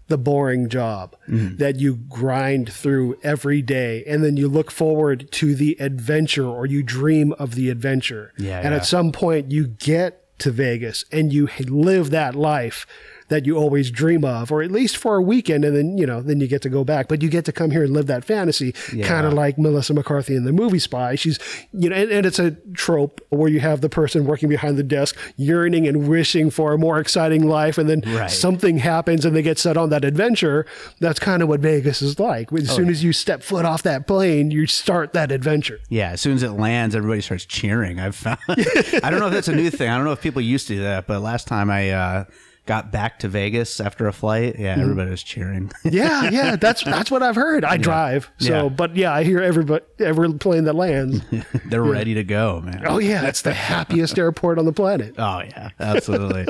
the 0.09 0.17
boring 0.19 0.69
job 0.69 1.17
Mm-hmm. 1.29 1.57
that 1.57 1.81
you 1.81 1.97
grind 2.09 2.73
through 2.73 3.19
every 3.25 3.61
day, 3.61 4.05
and 4.07 4.23
then 4.23 4.37
you 4.37 4.47
look 4.47 4.71
forward 4.71 5.29
to 5.33 5.57
the 5.57 5.77
adventure 5.81 6.47
or 6.47 6.65
you 6.67 6.85
dream 6.85 7.33
of 7.33 7.57
the 7.57 7.69
adventure. 7.71 8.33
Yeah, 8.39 8.59
And 8.61 8.71
yeah. 8.71 8.77
at 8.77 8.87
some 8.87 9.11
point, 9.11 9.51
you 9.51 9.67
get 9.67 10.39
to 10.39 10.53
Vegas 10.53 11.05
and 11.11 11.33
you 11.33 11.49
live 11.67 12.11
that 12.11 12.37
life 12.37 12.87
that 13.29 13.47
you 13.47 13.57
always 13.57 13.91
dream 13.91 14.25
of, 14.25 14.51
or 14.53 14.63
at 14.63 14.71
least 14.71 14.97
for 14.97 15.17
a 15.17 15.23
weekend, 15.23 15.65
and 15.65 15.77
then 15.77 15.99
you 15.99 16.07
know, 16.07 16.21
then 16.23 16.41
you 16.41 16.47
get 16.49 16.63
to 16.63 16.69
go 16.69 16.85
back. 16.85 17.09
But 17.09 17.23
you 17.23 17.29
get 17.29 17.45
to 17.47 17.53
come 17.53 17.71
here 17.71 17.85
and 17.85 17.93
live 17.93 18.07
that 18.07 18.25
fantasy, 18.25 18.73
kind 19.03 19.27
of 19.27 19.33
like 19.33 19.59
Melissa 19.59 19.95
McCarthy 19.95 20.37
in 20.37 20.45
the 20.45 20.53
movie 20.53 20.79
Spy. 20.79 21.15
She's, 21.15 21.39
you 21.73 21.89
know, 21.91 21.97
and, 21.97 22.11
and 22.11 22.27
it's 22.27 22.39
a 22.39 22.53
trope 22.75 23.21
where 23.31 23.51
you 23.51 23.61
have 23.61 23.81
the 23.81 23.89
person 23.89 24.25
working 24.27 24.49
behind 24.49 24.77
the 24.77 24.83
desk 24.83 25.17
yearning 25.37 25.87
and 25.87 26.09
wishing 26.09 26.51
for 26.51 26.73
a 26.73 26.79
more 26.79 26.99
exciting 26.99 27.47
life, 27.47 27.79
and 27.79 27.89
then 27.89 28.03
Right. 28.07 28.31
something 28.31 28.79
happens 28.79 29.25
and 29.25 29.35
they 29.35 29.43
get 29.43 29.59
set 29.59 29.77
on 29.77 29.91
that 29.91 30.05
adventure. 30.05 30.67
That's 31.01 31.19
kind 31.19 31.43
of 31.43 31.49
what 31.49 31.61
Vegas 31.61 32.03
is 32.03 32.19
like. 32.21 32.53
As 32.53 32.71
Oh, 32.71 32.77
soon 32.77 32.89
as 32.89 33.03
you 33.05 33.13
step 33.13 33.43
foot 33.43 33.65
off 33.65 33.83
that 33.85 34.07
plane, 34.07 34.51
you 34.51 34.67
start 34.67 35.13
that 35.15 35.33
adventure. 35.33 35.81
Yeah, 35.89 36.11
as 36.11 36.21
soon 36.21 36.35
as 36.35 36.43
it 36.43 36.51
lands, 36.53 36.95
everybody 36.95 37.21
starts 37.21 37.45
cheering. 37.45 37.99
I've 38.01 38.15
found. 38.15 38.39
I 38.49 39.11
don't 39.11 39.19
know 39.21 39.27
if 39.27 39.33
that's 39.33 39.49
a 39.49 39.55
new 39.57 39.71
thing. 39.71 39.89
I 39.91 39.97
don't 39.97 40.05
know 40.05 40.13
if 40.13 40.21
people 40.21 40.41
used 40.43 40.67
to 40.69 40.75
do 40.77 40.83
that, 40.83 41.07
but 41.07 41.21
last 41.21 41.47
time 41.49 41.71
I 41.71 41.91
uh, 41.91 42.25
got 42.67 42.91
back 42.93 43.19
to 43.21 43.29
Vegas 43.29 43.81
after 43.81 44.07
a 44.07 44.13
flight, 44.13 44.57
yeah, 44.59 44.77
everybody 44.79 45.11
was 45.11 45.23
cheering. 45.23 45.71
Yeah, 45.85 46.29
yeah, 46.31 46.57
that's 46.57 46.83
that's 46.85 47.11
what 47.11 47.23
I've 47.23 47.37
heard. 47.37 47.65
I 47.65 47.77
drive, 47.77 48.31
so 48.39 48.65
Yeah. 48.65 48.69
but 48.69 48.97
yeah, 48.97 49.13
I 49.13 49.23
hear 49.25 49.41
everybody 49.41 49.85
every 50.01 50.33
plane 50.35 50.65
that 50.65 50.75
lands. 50.75 51.21
They're 51.67 51.83
ready 51.83 52.15
to 52.15 52.25
go, 52.25 52.61
man. 52.61 52.83
Oh 52.87 52.99
yeah, 52.99 53.27
it's 53.27 53.43
the 53.43 53.55
happiest 53.55 54.19
airport 54.19 54.59
on 54.59 54.65
the 54.65 54.73
planet. 54.73 55.15
Oh 55.27 55.41
yeah, 55.41 55.71
absolutely. 55.81 56.47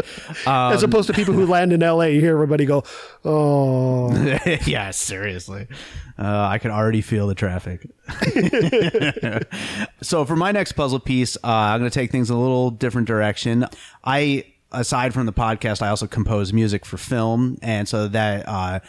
Um, 0.47 0.73
As 0.73 0.83
opposed 0.83 1.07
to 1.09 1.13
people 1.15 1.35
who 1.35 1.47
land 1.47 1.73
in 1.73 1.81
LA, 1.81 2.05
you 2.05 2.21
hear 2.21 2.33
everybody 2.35 2.65
go, 2.67 2.83
"Oh, 3.25 4.15
yeah, 4.67 4.91
seriously. 4.91 5.67
Uh, 6.19 6.49
I 6.51 6.59
can 6.59 6.71
already 6.71 7.03
feel 7.03 7.27
the 7.27 7.35
traffic. 7.35 7.87
so 10.03 10.25
for 10.25 10.37
my 10.37 10.53
next 10.53 10.73
puzzle 10.73 10.99
piece, 11.01 11.37
uh, 11.37 11.47
I'm 11.49 11.81
going 11.81 11.91
to 11.91 11.95
take 11.95 12.11
things 12.11 12.31
a 12.31 12.37
little 12.37 12.71
different 12.71 13.07
direction. 13.07 13.67
I, 14.05 14.45
aside 14.73 15.15
from 15.15 15.27
the 15.27 15.33
podcast, 15.33 15.83
I 15.83 15.89
also 15.89 16.07
compose 16.07 16.53
music 16.53 16.85
for 16.85 16.97
film, 16.97 17.59
and 17.63 17.89
so 17.89 18.09
that 18.09 18.49
uh, 18.49 18.81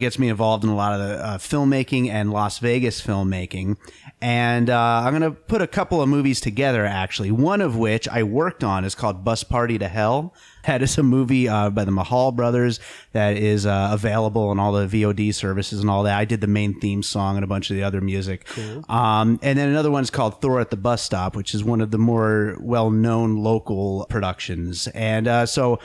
gets 0.00 0.18
me 0.18 0.28
involved 0.28 0.64
in 0.64 0.70
a 0.70 0.74
lot 0.74 0.98
of 0.98 1.06
the 1.06 1.24
uh, 1.24 1.38
filmmaking 1.38 2.08
and 2.08 2.32
Las 2.32 2.58
Vegas 2.58 3.00
filmmaking. 3.00 3.76
And 4.20 4.68
uh, 4.68 5.02
I'm 5.04 5.16
going 5.16 5.30
to 5.30 5.38
put 5.38 5.62
a 5.62 5.66
couple 5.66 6.02
of 6.02 6.08
movies 6.08 6.40
together, 6.40 6.84
actually. 6.84 7.30
One 7.30 7.60
of 7.60 7.76
which 7.76 8.08
I 8.08 8.22
worked 8.22 8.64
on 8.64 8.84
is 8.84 8.94
called 8.94 9.24
Bus 9.24 9.44
Party 9.44 9.78
to 9.78 9.88
Hell. 9.88 10.34
That 10.64 10.82
is 10.82 10.98
a 10.98 11.02
movie 11.02 11.48
uh, 11.48 11.70
by 11.70 11.84
the 11.84 11.90
Mahal 11.90 12.32
brothers 12.32 12.80
that 13.12 13.36
is 13.36 13.64
uh, 13.64 13.90
available 13.92 14.48
on 14.48 14.58
all 14.58 14.72
the 14.72 14.86
VOD 14.86 15.34
services 15.34 15.80
and 15.80 15.88
all 15.88 16.02
that. 16.02 16.18
I 16.18 16.24
did 16.24 16.40
the 16.40 16.46
main 16.46 16.78
theme 16.80 17.02
song 17.02 17.36
and 17.36 17.44
a 17.44 17.46
bunch 17.46 17.70
of 17.70 17.76
the 17.76 17.82
other 17.82 18.00
music. 18.00 18.46
Um, 18.90 19.38
and 19.42 19.58
then 19.58 19.68
another 19.68 19.90
one 19.90 20.02
is 20.02 20.10
called 20.10 20.40
Thor 20.42 20.60
at 20.60 20.70
the 20.70 20.76
Bus 20.76 21.02
Stop, 21.02 21.34
which 21.34 21.54
is 21.54 21.64
one 21.64 21.80
of 21.80 21.90
the 21.90 21.98
more 21.98 22.56
well 22.60 22.90
known 22.90 23.36
local 23.36 24.06
productions. 24.10 24.86
And 24.88 25.26
uh, 25.26 25.46
so 25.46 25.78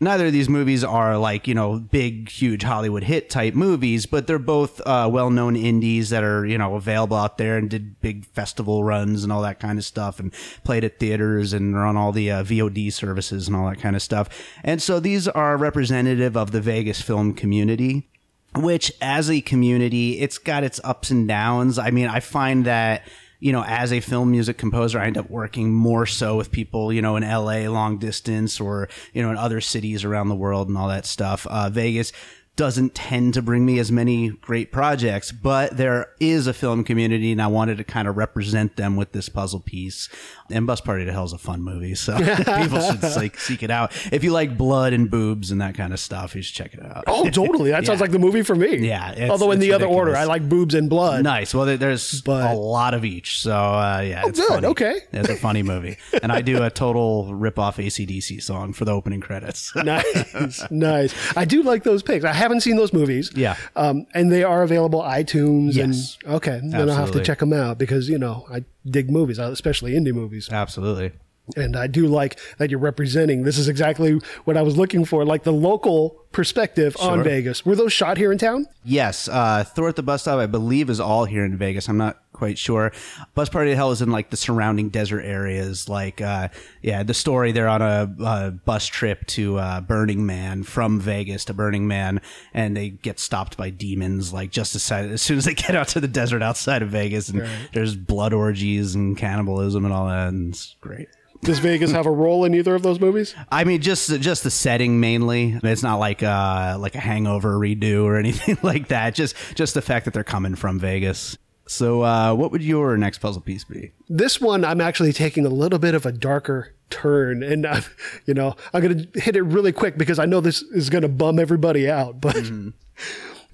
neither 0.00 0.26
of 0.26 0.32
these 0.32 0.48
movies 0.48 0.84
are 0.84 1.16
like 1.16 1.48
you 1.48 1.54
know 1.54 1.78
big 1.78 2.28
huge 2.28 2.62
hollywood 2.62 3.04
hit 3.04 3.30
type 3.30 3.54
movies 3.54 4.04
but 4.06 4.26
they're 4.26 4.38
both 4.38 4.80
uh, 4.86 5.08
well-known 5.10 5.56
indies 5.56 6.10
that 6.10 6.22
are 6.22 6.44
you 6.44 6.58
know 6.58 6.74
available 6.74 7.16
out 7.16 7.38
there 7.38 7.56
and 7.56 7.70
did 7.70 7.98
big 8.00 8.24
festival 8.26 8.84
runs 8.84 9.24
and 9.24 9.32
all 9.32 9.42
that 9.42 9.58
kind 9.58 9.78
of 9.78 9.84
stuff 9.84 10.20
and 10.20 10.32
played 10.64 10.84
at 10.84 10.98
theaters 10.98 11.52
and 11.52 11.74
are 11.74 11.84
on 11.84 11.96
all 11.96 12.12
the 12.12 12.30
uh, 12.30 12.42
vod 12.44 12.92
services 12.92 13.48
and 13.48 13.56
all 13.56 13.68
that 13.68 13.80
kind 13.80 13.96
of 13.96 14.02
stuff. 14.02 14.28
And 14.62 14.80
so 14.80 15.00
these 15.00 15.26
are 15.28 15.56
representative 15.56 16.36
of 16.36 16.52
the 16.52 16.60
vegas 16.60 17.00
film 17.00 17.34
community 17.34 18.08
which 18.54 18.92
as 19.02 19.30
a 19.30 19.40
community 19.40 20.20
it's 20.20 20.38
got 20.38 20.64
its 20.64 20.80
ups 20.84 21.10
and 21.10 21.26
downs. 21.26 21.78
I 21.78 21.90
mean 21.90 22.08
i 22.08 22.20
find 22.20 22.64
that 22.64 23.02
you 23.40 23.52
know 23.52 23.64
as 23.64 23.92
a 23.92 24.00
film 24.00 24.30
music 24.30 24.56
composer 24.58 24.98
i 24.98 25.06
end 25.06 25.18
up 25.18 25.30
working 25.30 25.72
more 25.72 26.06
so 26.06 26.36
with 26.36 26.50
people 26.50 26.92
you 26.92 27.02
know 27.02 27.16
in 27.16 27.22
la 27.22 27.68
long 27.70 27.98
distance 27.98 28.60
or 28.60 28.88
you 29.12 29.22
know 29.22 29.30
in 29.30 29.36
other 29.36 29.60
cities 29.60 30.04
around 30.04 30.28
the 30.28 30.34
world 30.34 30.68
and 30.68 30.76
all 30.76 30.88
that 30.88 31.06
stuff. 31.06 31.46
Uh, 31.46 31.68
vegas 31.70 32.12
doesn't 32.56 32.94
tend 32.94 33.34
to 33.34 33.42
bring 33.42 33.66
me 33.66 33.78
as 33.78 33.92
many 33.92 34.30
great 34.30 34.72
projects, 34.72 35.30
but 35.30 35.76
there 35.76 36.08
is 36.20 36.46
a 36.46 36.54
film 36.54 36.84
community, 36.84 37.30
and 37.30 37.40
I 37.42 37.46
wanted 37.48 37.76
to 37.78 37.84
kind 37.84 38.08
of 38.08 38.16
represent 38.16 38.76
them 38.76 38.96
with 38.96 39.12
this 39.12 39.28
puzzle 39.28 39.60
piece. 39.60 40.08
And 40.50 40.66
Bus 40.66 40.80
Party 40.80 41.04
to 41.04 41.12
Hell 41.12 41.24
is 41.24 41.32
a 41.34 41.38
fun 41.38 41.60
movie, 41.62 41.94
so 41.94 42.16
people 42.36 42.80
should 42.80 43.02
like 43.16 43.38
seek 43.38 43.62
it 43.62 43.70
out. 43.70 43.92
If 44.12 44.24
you 44.24 44.30
like 44.32 44.56
blood 44.56 44.92
and 44.94 45.10
boobs 45.10 45.50
and 45.50 45.60
that 45.60 45.74
kind 45.74 45.92
of 45.92 46.00
stuff, 46.00 46.34
you 46.34 46.40
should 46.42 46.54
check 46.54 46.72
it 46.72 46.82
out. 46.84 47.04
Oh, 47.06 47.28
totally. 47.28 47.70
That 47.72 47.84
sounds 47.86 48.00
like 48.00 48.10
the 48.12 48.18
movie 48.18 48.42
for 48.42 48.54
me. 48.54 48.76
Yeah, 48.78 49.12
it's- 49.12 49.30
Although 49.30 49.50
in 49.50 49.58
the 49.58 49.72
other 49.72 49.86
order. 49.86 50.16
I 50.16 50.24
like 50.24 50.48
boobs 50.48 50.74
and 50.74 50.88
blood. 50.88 51.24
Nice. 51.24 51.54
Well, 51.54 51.66
there's 51.76 52.22
But- 52.22 52.50
a 52.50 52.54
lot 52.54 52.94
of 52.94 53.04
each, 53.04 53.40
so 53.40 53.52
uh, 53.54 54.02
yeah, 54.06 54.22
it's 54.26 54.38
good. 54.40 54.48
funny. 54.48 54.66
Okay. 54.68 55.00
it's 55.12 55.28
a 55.28 55.36
funny 55.36 55.62
movie, 55.64 55.98
and 56.22 56.32
I 56.32 56.40
do 56.40 56.62
a 56.62 56.70
total 56.70 57.34
rip 57.34 57.58
off 57.58 57.76
ACDC 57.76 58.42
song 58.42 58.72
for 58.72 58.84
the 58.86 58.92
opening 58.92 59.20
credits. 59.20 59.74
nice, 59.74 60.62
nice. 60.70 61.36
I 61.36 61.44
do 61.44 61.62
like 61.62 61.82
those 61.82 62.02
picks. 62.02 62.24
I 62.24 62.32
haven't 62.46 62.60
seen 62.60 62.76
those 62.76 62.92
movies. 62.92 63.32
Yeah. 63.34 63.56
um, 63.74 64.06
and 64.14 64.30
they 64.32 64.44
are 64.44 64.62
available 64.62 65.02
iTunes. 65.02 65.74
Yes. 65.74 66.16
and 66.24 66.34
okay, 66.36 66.60
then 66.62 66.88
I'll 66.88 66.96
have 66.96 67.12
to 67.12 67.22
check 67.22 67.40
them 67.40 67.52
out 67.52 67.78
because 67.78 68.08
you 68.08 68.18
know 68.18 68.46
I 68.50 68.64
dig 68.88 69.10
movies, 69.10 69.38
especially 69.38 69.92
indie 69.92 70.14
movies, 70.14 70.48
Absolutely. 70.50 71.12
And 71.54 71.76
I 71.76 71.86
do 71.86 72.06
like 72.06 72.38
that 72.58 72.70
you're 72.70 72.80
representing. 72.80 73.44
This 73.44 73.58
is 73.58 73.68
exactly 73.68 74.20
what 74.44 74.56
I 74.56 74.62
was 74.62 74.76
looking 74.76 75.04
for, 75.04 75.24
like 75.24 75.44
the 75.44 75.52
local 75.52 76.24
perspective 76.32 76.96
on 77.00 77.22
Vegas. 77.22 77.64
Were 77.64 77.76
those 77.76 77.92
shot 77.92 78.18
here 78.18 78.32
in 78.32 78.38
town? 78.38 78.66
Yes, 78.84 79.28
uh, 79.28 79.64
Thor 79.64 79.88
at 79.88 79.96
the 79.96 80.02
bus 80.02 80.22
stop, 80.22 80.38
I 80.38 80.46
believe, 80.46 80.90
is 80.90 81.00
all 81.00 81.24
here 81.24 81.44
in 81.44 81.56
Vegas. 81.56 81.88
I'm 81.88 81.96
not 81.96 82.18
quite 82.32 82.58
sure. 82.58 82.92
Bus 83.34 83.48
Party 83.48 83.70
to 83.70 83.76
Hell 83.76 83.92
is 83.92 84.02
in 84.02 84.10
like 84.10 84.28
the 84.28 84.36
surrounding 84.36 84.90
desert 84.90 85.22
areas. 85.22 85.88
Like, 85.88 86.20
uh, 86.20 86.48
yeah, 86.82 87.02
the 87.02 87.14
story 87.14 87.52
they're 87.52 87.68
on 87.68 87.80
a, 87.80 88.14
uh 88.22 88.50
bus 88.50 88.86
trip 88.86 89.26
to 89.28 89.56
uh, 89.56 89.80
Burning 89.80 90.26
Man 90.26 90.62
from 90.62 91.00
Vegas 91.00 91.46
to 91.46 91.54
Burning 91.54 91.86
Man, 91.86 92.20
and 92.52 92.76
they 92.76 92.90
get 92.90 93.18
stopped 93.18 93.56
by 93.56 93.70
demons. 93.70 94.32
Like 94.32 94.50
just 94.50 94.74
as, 94.74 94.90
as 94.90 95.22
soon 95.22 95.38
as 95.38 95.46
they 95.46 95.54
get 95.54 95.74
out 95.74 95.88
to 95.88 96.00
the 96.00 96.08
desert 96.08 96.42
outside 96.42 96.82
of 96.82 96.90
Vegas, 96.90 97.30
and 97.30 97.48
there's 97.72 97.96
blood 97.96 98.34
orgies 98.34 98.94
and 98.94 99.16
cannibalism 99.16 99.84
and 99.84 99.94
all 99.94 100.08
that, 100.08 100.28
and 100.28 100.52
it's 100.52 100.76
great. 100.80 101.08
Does 101.46 101.60
Vegas 101.60 101.92
have 101.92 102.06
a 102.06 102.10
role 102.10 102.44
in 102.44 102.56
either 102.56 102.74
of 102.74 102.82
those 102.82 102.98
movies? 102.98 103.36
I 103.52 103.62
mean, 103.62 103.80
just 103.80 104.20
just 104.20 104.42
the 104.42 104.50
setting 104.50 104.98
mainly. 104.98 105.56
It's 105.62 105.82
not 105.84 106.00
like 106.00 106.20
uh 106.20 106.76
like 106.80 106.96
a 106.96 107.00
Hangover 107.00 107.54
redo 107.56 108.02
or 108.02 108.16
anything 108.18 108.58
like 108.64 108.88
that. 108.88 109.14
Just 109.14 109.36
just 109.54 109.74
the 109.74 109.80
fact 109.80 110.06
that 110.06 110.14
they're 110.14 110.24
coming 110.24 110.56
from 110.56 110.80
Vegas. 110.80 111.38
So, 111.68 112.02
uh, 112.02 112.34
what 112.34 112.50
would 112.50 112.62
your 112.62 112.96
next 112.96 113.18
puzzle 113.18 113.42
piece 113.42 113.62
be? 113.62 113.92
This 114.08 114.40
one, 114.40 114.64
I'm 114.64 114.80
actually 114.80 115.12
taking 115.12 115.46
a 115.46 115.48
little 115.48 115.78
bit 115.78 115.94
of 115.94 116.04
a 116.04 116.10
darker 116.10 116.74
turn, 116.90 117.44
and 117.44 117.64
uh, 117.64 117.80
you 118.26 118.34
know, 118.34 118.56
I'm 118.74 118.82
going 118.82 119.06
to 119.12 119.20
hit 119.20 119.36
it 119.36 119.42
really 119.42 119.72
quick 119.72 119.96
because 119.96 120.18
I 120.18 120.26
know 120.26 120.40
this 120.40 120.62
is 120.62 120.90
going 120.90 121.02
to 121.02 121.08
bum 121.08 121.38
everybody 121.38 121.88
out. 121.88 122.20
But 122.20 122.50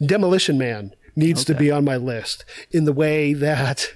Demolition 0.04 0.56
Man 0.56 0.94
needs 1.14 1.44
to 1.44 1.54
be 1.54 1.70
on 1.70 1.84
my 1.84 1.96
list 1.96 2.46
in 2.70 2.84
the 2.84 2.92
way 2.92 3.34
that 3.34 3.92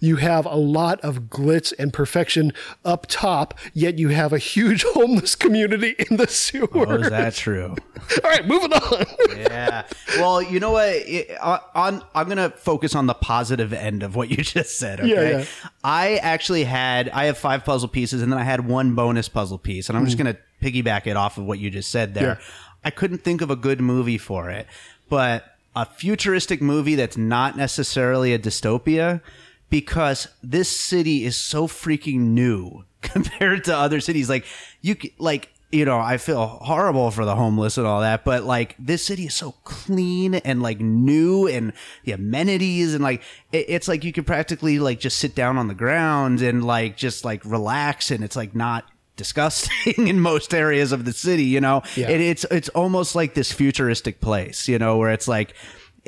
you 0.00 0.16
have 0.16 0.46
a 0.46 0.56
lot 0.56 1.00
of 1.00 1.22
glitz 1.24 1.72
and 1.78 1.92
perfection 1.92 2.52
up 2.84 3.06
top, 3.08 3.58
yet 3.74 3.98
you 3.98 4.08
have 4.08 4.32
a 4.32 4.38
huge 4.38 4.82
homeless 4.94 5.34
community 5.34 5.94
in 6.10 6.16
the 6.16 6.26
sewer. 6.26 6.68
Oh, 6.74 6.94
is 6.96 7.10
that 7.10 7.34
true? 7.34 7.76
All 8.24 8.30
right, 8.30 8.46
moving 8.46 8.72
on. 8.72 9.04
yeah. 9.36 9.84
Well, 10.16 10.42
you 10.42 10.60
know 10.60 10.72
what? 10.72 10.88
It, 10.88 11.30
uh, 11.40 11.58
on 11.74 12.02
I'm 12.14 12.28
gonna 12.28 12.50
focus 12.50 12.94
on 12.94 13.06
the 13.06 13.14
positive 13.14 13.72
end 13.72 14.02
of 14.02 14.16
what 14.16 14.30
you 14.30 14.36
just 14.42 14.78
said. 14.78 15.00
Okay. 15.00 15.08
Yeah, 15.08 15.38
yeah. 15.38 15.44
I 15.84 16.16
actually 16.16 16.64
had 16.64 17.08
I 17.10 17.26
have 17.26 17.38
five 17.38 17.64
puzzle 17.64 17.88
pieces, 17.88 18.22
and 18.22 18.32
then 18.32 18.38
I 18.38 18.44
had 18.44 18.66
one 18.66 18.94
bonus 18.94 19.28
puzzle 19.28 19.58
piece, 19.58 19.88
and 19.88 19.98
I'm 19.98 20.04
just 20.04 20.18
gonna 20.18 20.36
piggyback 20.62 21.06
it 21.06 21.16
off 21.16 21.38
of 21.38 21.44
what 21.44 21.58
you 21.58 21.70
just 21.70 21.90
said 21.90 22.14
there. 22.14 22.38
Yeah. 22.40 22.46
I 22.84 22.90
couldn't 22.90 23.18
think 23.18 23.40
of 23.42 23.50
a 23.50 23.56
good 23.56 23.80
movie 23.80 24.18
for 24.18 24.50
it, 24.50 24.66
but 25.08 25.44
a 25.76 25.84
futuristic 25.84 26.60
movie 26.60 26.94
that's 26.94 27.16
not 27.16 27.56
necessarily 27.56 28.32
a 28.32 28.38
dystopia 28.38 29.20
because 29.70 30.28
this 30.42 30.68
city 30.68 31.24
is 31.24 31.36
so 31.36 31.66
freaking 31.66 32.18
new 32.34 32.84
compared 33.02 33.64
to 33.64 33.76
other 33.76 34.00
cities 34.00 34.28
like 34.28 34.44
you 34.80 34.96
like 35.18 35.52
you 35.70 35.84
know 35.84 35.98
I 35.98 36.16
feel 36.16 36.46
horrible 36.46 37.10
for 37.10 37.24
the 37.26 37.36
homeless 37.36 37.76
and 37.76 37.86
all 37.86 38.00
that 38.00 38.24
but 38.24 38.44
like 38.44 38.74
this 38.78 39.04
city 39.04 39.26
is 39.26 39.34
so 39.34 39.52
clean 39.64 40.34
and 40.36 40.62
like 40.62 40.80
new 40.80 41.46
and 41.46 41.72
the 42.04 42.12
amenities 42.12 42.94
and 42.94 43.02
like 43.04 43.22
it, 43.52 43.66
it's 43.68 43.86
like 43.88 44.02
you 44.04 44.12
could 44.12 44.26
practically 44.26 44.78
like 44.78 44.98
just 44.98 45.18
sit 45.18 45.34
down 45.34 45.58
on 45.58 45.68
the 45.68 45.74
ground 45.74 46.40
and 46.40 46.64
like 46.64 46.96
just 46.96 47.24
like 47.24 47.44
relax 47.44 48.10
and 48.10 48.24
it's 48.24 48.36
like 48.36 48.54
not 48.54 48.84
disgusting 49.18 50.06
in 50.08 50.20
most 50.20 50.54
areas 50.54 50.90
of 50.92 51.04
the 51.04 51.12
city 51.12 51.42
you 51.44 51.60
know 51.60 51.82
Yeah. 51.96 52.08
and 52.08 52.22
it's 52.22 52.44
it's 52.50 52.68
almost 52.70 53.14
like 53.16 53.34
this 53.34 53.52
futuristic 53.52 54.20
place 54.20 54.68
you 54.68 54.78
know 54.78 54.96
where 54.96 55.10
it's 55.10 55.26
like 55.28 55.50
it- 55.50 55.56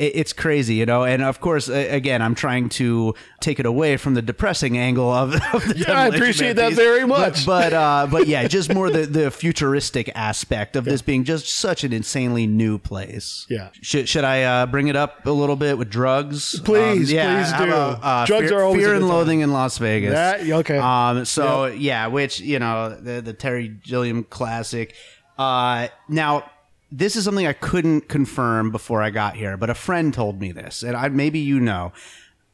it's 0.01 0.33
crazy, 0.33 0.75
you 0.77 0.87
know, 0.87 1.05
and 1.05 1.23
of 1.23 1.41
course, 1.41 1.69
again, 1.69 2.23
I'm 2.23 2.35
trying 2.35 2.69
to 2.71 3.15
take 3.41 3.61
it 3.61 3.67
away 3.67 3.97
from 3.97 4.15
the 4.15 4.23
depressing 4.23 4.79
angle 4.79 5.11
of, 5.13 5.35
of 5.55 5.69
the 5.69 5.85
Yeah, 5.87 5.93
I 5.93 6.07
appreciate 6.09 6.55
that 6.57 6.71
piece. 6.71 6.77
very 6.79 7.07
much. 7.07 7.45
But 7.47 7.73
uh, 7.73 8.07
but 8.11 8.27
yeah, 8.27 8.49
just 8.49 8.73
more 8.73 8.91
the, 8.91 9.07
the 9.07 9.31
futuristic 9.31 10.11
aspect 10.15 10.77
of 10.77 10.85
this 10.85 11.03
being 11.03 11.25
just 11.25 11.49
such 11.49 11.85
an 11.85 11.93
insanely 11.93 12.47
new 12.47 12.79
place. 12.79 13.47
Yeah. 13.51 13.71
Should 13.83 14.09
should 14.09 14.25
I 14.25 14.43
uh, 14.43 14.67
bring 14.67 14.89
it 14.89 14.97
up 14.97 15.27
a 15.27 15.31
little 15.31 15.57
bit 15.57 15.77
with 15.79 15.91
drugs? 15.91 16.59
Um, 16.59 16.65
Please, 16.65 17.13
yeah, 17.13 17.43
please 17.43 17.59
do. 17.59 17.65
about, 17.71 18.01
uh, 18.03 18.27
Drugs 18.27 18.49
Fear, 18.49 18.59
are 18.59 18.63
always 18.63 18.83
Fear 18.83 18.95
and 18.95 19.03
time. 19.03 19.09
Loathing 19.11 19.41
in 19.41 19.53
Las 19.53 19.79
Vegas. 19.79 20.13
That- 20.15 20.41
okay. 20.49 20.79
Um. 20.79 21.25
So 21.25 21.67
yeah, 21.67 22.07
which 22.07 22.41
you 22.41 22.59
know 22.59 22.91
the 22.99 23.21
the 23.21 23.33
Terry 23.33 23.69
Gilliam 23.69 24.25
classic. 24.25 24.95
Uh. 25.39 25.89
Now 26.09 26.51
this 26.91 27.17
is 27.17 27.25
something 27.25 27.47
I 27.47 27.53
couldn't 27.53 28.09
confirm 28.09 28.71
before 28.71 29.03
I 29.03 29.11
got 29.11 29.37
here, 29.37 29.57
but 29.57 29.71
a 29.71 29.75
friend 29.75 30.13
told 30.13 30.41
me 30.41 30.53
this, 30.53 30.83
and 30.83 30.97
I 30.97 31.09
maybe 31.09 31.39
you 31.39 31.61
know 31.61 31.93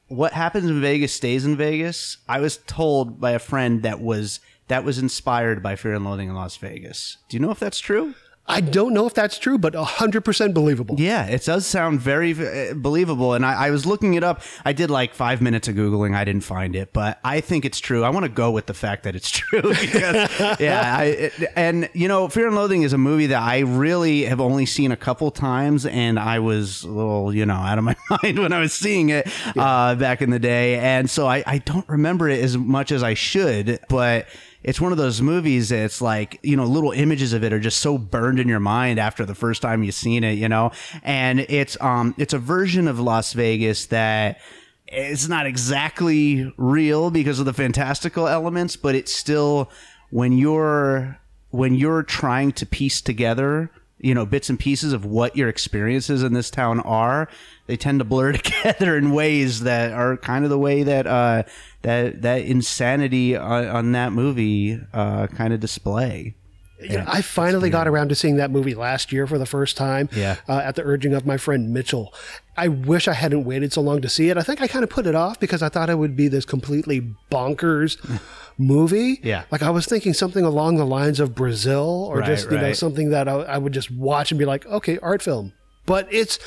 what 0.09 0.33
happens 0.33 0.70
in 0.70 0.81
Vegas 0.81 1.12
stays 1.12 1.44
in 1.44 1.57
Vegas. 1.57 2.18
I 2.29 2.40
was 2.40 2.59
told 2.59 3.20
by 3.20 3.33
a 3.33 3.38
friend 3.38 3.83
that 3.83 4.01
was 4.01 4.40
that 4.68 4.85
was 4.85 4.99
inspired 4.99 5.62
by 5.62 5.77
Fear 5.77 5.94
and 5.94 6.05
Loathing 6.05 6.29
in 6.29 6.35
Las 6.35 6.57
Vegas. 6.57 7.18
Do 7.29 7.37
you 7.37 7.40
know 7.40 7.51
if 7.51 7.61
that's 7.61 7.79
true? 7.79 8.14
I 8.48 8.61
don't 8.61 8.94
know 8.94 9.06
if 9.06 9.14
that's 9.14 9.38
true, 9.38 9.59
but 9.59 9.74
100% 9.74 10.54
believable. 10.54 10.96
Yeah, 10.98 11.26
it 11.26 11.44
does 11.44 11.66
sound 11.66 12.00
very 12.00 12.32
uh, 12.32 12.74
believable. 12.74 13.35
And 13.35 13.44
I, 13.44 13.66
I 13.66 13.70
was 13.70 13.87
looking 13.87 14.14
it 14.14 14.22
up. 14.22 14.40
I 14.64 14.72
did 14.72 14.88
like 14.88 15.14
five 15.14 15.42
minutes 15.42 15.66
of 15.66 15.74
Googling. 15.74 16.14
I 16.14 16.24
didn't 16.24 16.44
find 16.44 16.76
it, 16.76 16.92
but 16.92 17.18
I 17.24 17.40
think 17.40 17.64
it's 17.64 17.80
true. 17.80 18.04
I 18.04 18.11
want 18.11 18.24
to 18.24 18.30
go 18.30 18.52
with 18.52 18.66
the 18.66 18.74
fact 18.74 19.02
that 19.02 19.16
it's 19.16 19.30
true 19.37 19.62
because, 19.62 20.30
yeah. 20.61 20.96
I, 20.96 21.04
it, 21.04 21.32
and, 21.56 21.88
you 21.92 22.06
know, 22.06 22.28
Fear 22.28 22.48
and 22.48 22.56
Loathing 22.56 22.82
is 22.82 22.92
a 22.92 22.98
movie 22.98 23.26
that 23.26 23.42
I 23.42 23.61
really 23.61 24.24
have 24.24 24.40
only 24.40 24.66
seen 24.66 24.92
a 24.92 24.96
couple 24.96 25.30
times. 25.32 25.85
And 25.85 26.18
I 26.18 26.38
was 26.38 26.85
a 26.85 26.88
little, 26.88 27.35
you 27.35 27.46
know, 27.46 27.54
out 27.54 27.78
of 27.78 27.85
my 27.85 27.96
mind 28.22 28.38
when 28.38 28.52
I 28.52 28.61
was 28.61 28.72
seeing 28.72 29.09
it 29.09 29.26
uh, 29.56 29.96
back 29.96 30.22
in 30.22 30.30
the 30.30 30.38
day. 30.38 30.78
And 30.78 31.11
so 31.11 31.26
I, 31.26 31.42
I 31.46 31.59
don't 31.59 31.88
remember 31.88 32.28
it 32.28 32.40
as 32.42 32.56
much 32.56 32.92
as 32.92 33.02
I 33.02 33.14
should, 33.14 33.80
but 33.88 34.28
it's 34.66 34.81
one 34.81 34.92
of 34.92 34.98
those 34.98 35.22
movies 35.22 35.72
it's 35.72 36.02
like 36.02 36.38
you 36.42 36.57
know 36.57 36.66
little 36.66 36.90
images 36.90 37.33
of 37.33 37.42
it 37.42 37.52
are 37.52 37.61
just 37.61 37.79
so 37.79 37.96
burned 37.96 38.38
in 38.38 38.48
your 38.48 38.61
mind 38.61 38.98
after 38.98 39.24
the 39.24 39.35
first 39.35 39.62
time 39.62 39.83
you've 39.83 39.94
seen 39.94 40.22
it 40.22 40.33
you 40.33 40.48
know? 40.48 40.70
And 41.02 41.40
it's 41.40 41.81
um 41.81 42.14
it's 42.18 42.35
a 42.35 42.38
version 42.38 42.87
of 42.88 43.00
las 43.00 43.33
vegas 43.33 43.87
that 43.87 44.38
it's 44.87 45.29
not 45.29 45.46
exactly 45.46 46.52
real 46.59 47.11
because 47.11 47.38
of 47.38 47.46
the 47.46 47.55
fantastical 47.55 48.29
elements 48.29 48.76
but 48.76 48.94
it's 48.94 49.12
still 49.12 49.70
when 50.11 50.33
you're 50.33 51.18
when 51.50 51.74
you're 51.74 52.02
trying 52.02 52.52
to 52.52 52.66
piece 52.66 53.00
together 53.00 53.70
you 53.98 54.14
know 54.14 54.26
bits 54.26 54.50
and 54.50 54.59
pieces 54.59 54.92
of 54.92 55.04
what 55.04 55.37
your 55.37 55.48
experiences 55.48 56.22
in 56.22 56.32
this 56.32 56.50
town 56.50 56.80
are 56.80 57.28
they 57.66 57.76
tend 57.76 57.98
to 57.98 58.04
blur 58.04 58.32
together 58.40 58.96
in 58.96 59.12
ways 59.12 59.61
that 59.61 59.92
are 59.92 60.16
kind 60.16 60.44
of 60.44 60.50
the 60.50 60.59
way 60.59 60.82
that 60.82 61.06
uh 61.06 61.42
that 61.82 62.22
that 62.22 62.42
insanity 62.42 63.37
on, 63.37 63.66
on 63.66 63.92
that 63.92 64.12
movie 64.12 64.78
uh 64.92 65.26
kind 65.28 65.52
of 65.52 65.61
display 65.61 66.35
You 66.81 66.99
know, 66.99 67.05
I 67.07 67.23
finally 67.23 67.71
got 67.71 67.89
around 67.89 68.11
to 68.11 68.15
seeing 68.15 68.37
that 68.37 68.51
movie 68.51 68.75
last 68.75 69.11
year 69.12 69.27
for 69.27 69.39
the 69.39 69.47
first 69.47 69.77
time. 69.77 70.09
Yeah. 70.15 70.37
Uh, 70.49 70.59
at 70.59 70.75
the 70.75 70.83
urging 70.83 71.15
of 71.15 71.25
my 71.27 71.37
friend 71.37 71.73
Mitchell. 71.73 72.12
I 72.57 72.69
wish 72.69 73.09
I 73.09 73.12
hadn't 73.15 73.45
waited 73.45 73.73
so 73.73 73.81
long 73.81 74.01
to 74.03 74.09
see 74.09 74.29
it. 74.31 74.37
I 74.37 74.43
think 74.43 74.61
I 74.61 74.67
kind 74.67 74.83
of 74.83 74.91
put 74.91 75.07
it 75.07 75.15
off 75.15 75.39
because 75.41 75.62
I 75.62 75.69
thought 75.69 75.91
it 75.91 75.99
would 75.99 76.17
be 76.17 76.29
this 76.29 76.45
completely 76.45 77.15
bonkers 77.31 77.99
movie. 78.59 79.21
Yeah. 79.23 79.45
Like 79.51 79.62
I 79.62 79.71
was 79.71 79.87
thinking 79.87 80.15
something 80.15 80.45
along 80.45 80.77
the 80.77 80.87
lines 80.87 81.21
of 81.21 81.35
Brazil 81.35 82.07
or 82.11 82.19
Right, 82.19 82.27
just, 82.27 82.51
you 82.51 82.59
know, 82.59 82.73
something 82.73 83.11
that 83.11 83.29
I, 83.29 83.35
I 83.35 83.59
would 83.59 83.73
just 83.73 83.91
watch 83.91 84.31
and 84.31 84.39
be 84.39 84.45
like, 84.45 84.67
okay, 84.67 84.99
art 84.99 85.23
film. 85.23 85.53
But 85.85 86.09
it's 86.11 86.39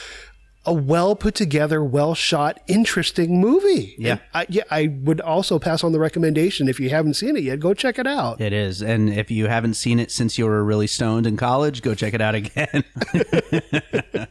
a 0.66 0.74
well 0.74 1.16
put 1.16 1.36
together, 1.36 1.84
well 1.84 2.14
shot, 2.14 2.60
interesting 2.68 3.40
movie. 3.40 3.96
Yeah. 3.98 4.20
I, 4.34 4.46
yeah. 4.50 4.64
I 4.70 4.88
would 5.04 5.22
also 5.22 5.60
pass 5.60 5.84
on 5.84 5.92
the 5.92 6.00
recommendation. 6.00 6.68
If 6.68 6.80
you 6.80 6.90
haven't 6.90 7.16
seen 7.16 7.38
it 7.38 7.44
yet, 7.44 7.60
go 7.60 7.74
check 7.74 7.98
it 7.98 8.08
out. 8.08 8.42
it 8.42 8.54
is 8.54 8.82
and 8.82 9.10
if 9.10 9.32
you 9.32 9.48
haven't 9.48 9.76
seen 9.76 10.00
it 10.00 10.12
since 10.12 10.38
you 10.38 10.46
were 10.46 10.64
really 10.64 10.88
stoned 10.88 11.26
in 11.26 11.38
college 11.38 11.82
go 11.82 11.94
check 11.94 12.14
it 12.14 12.22
out 12.22 12.36
again 12.36 12.84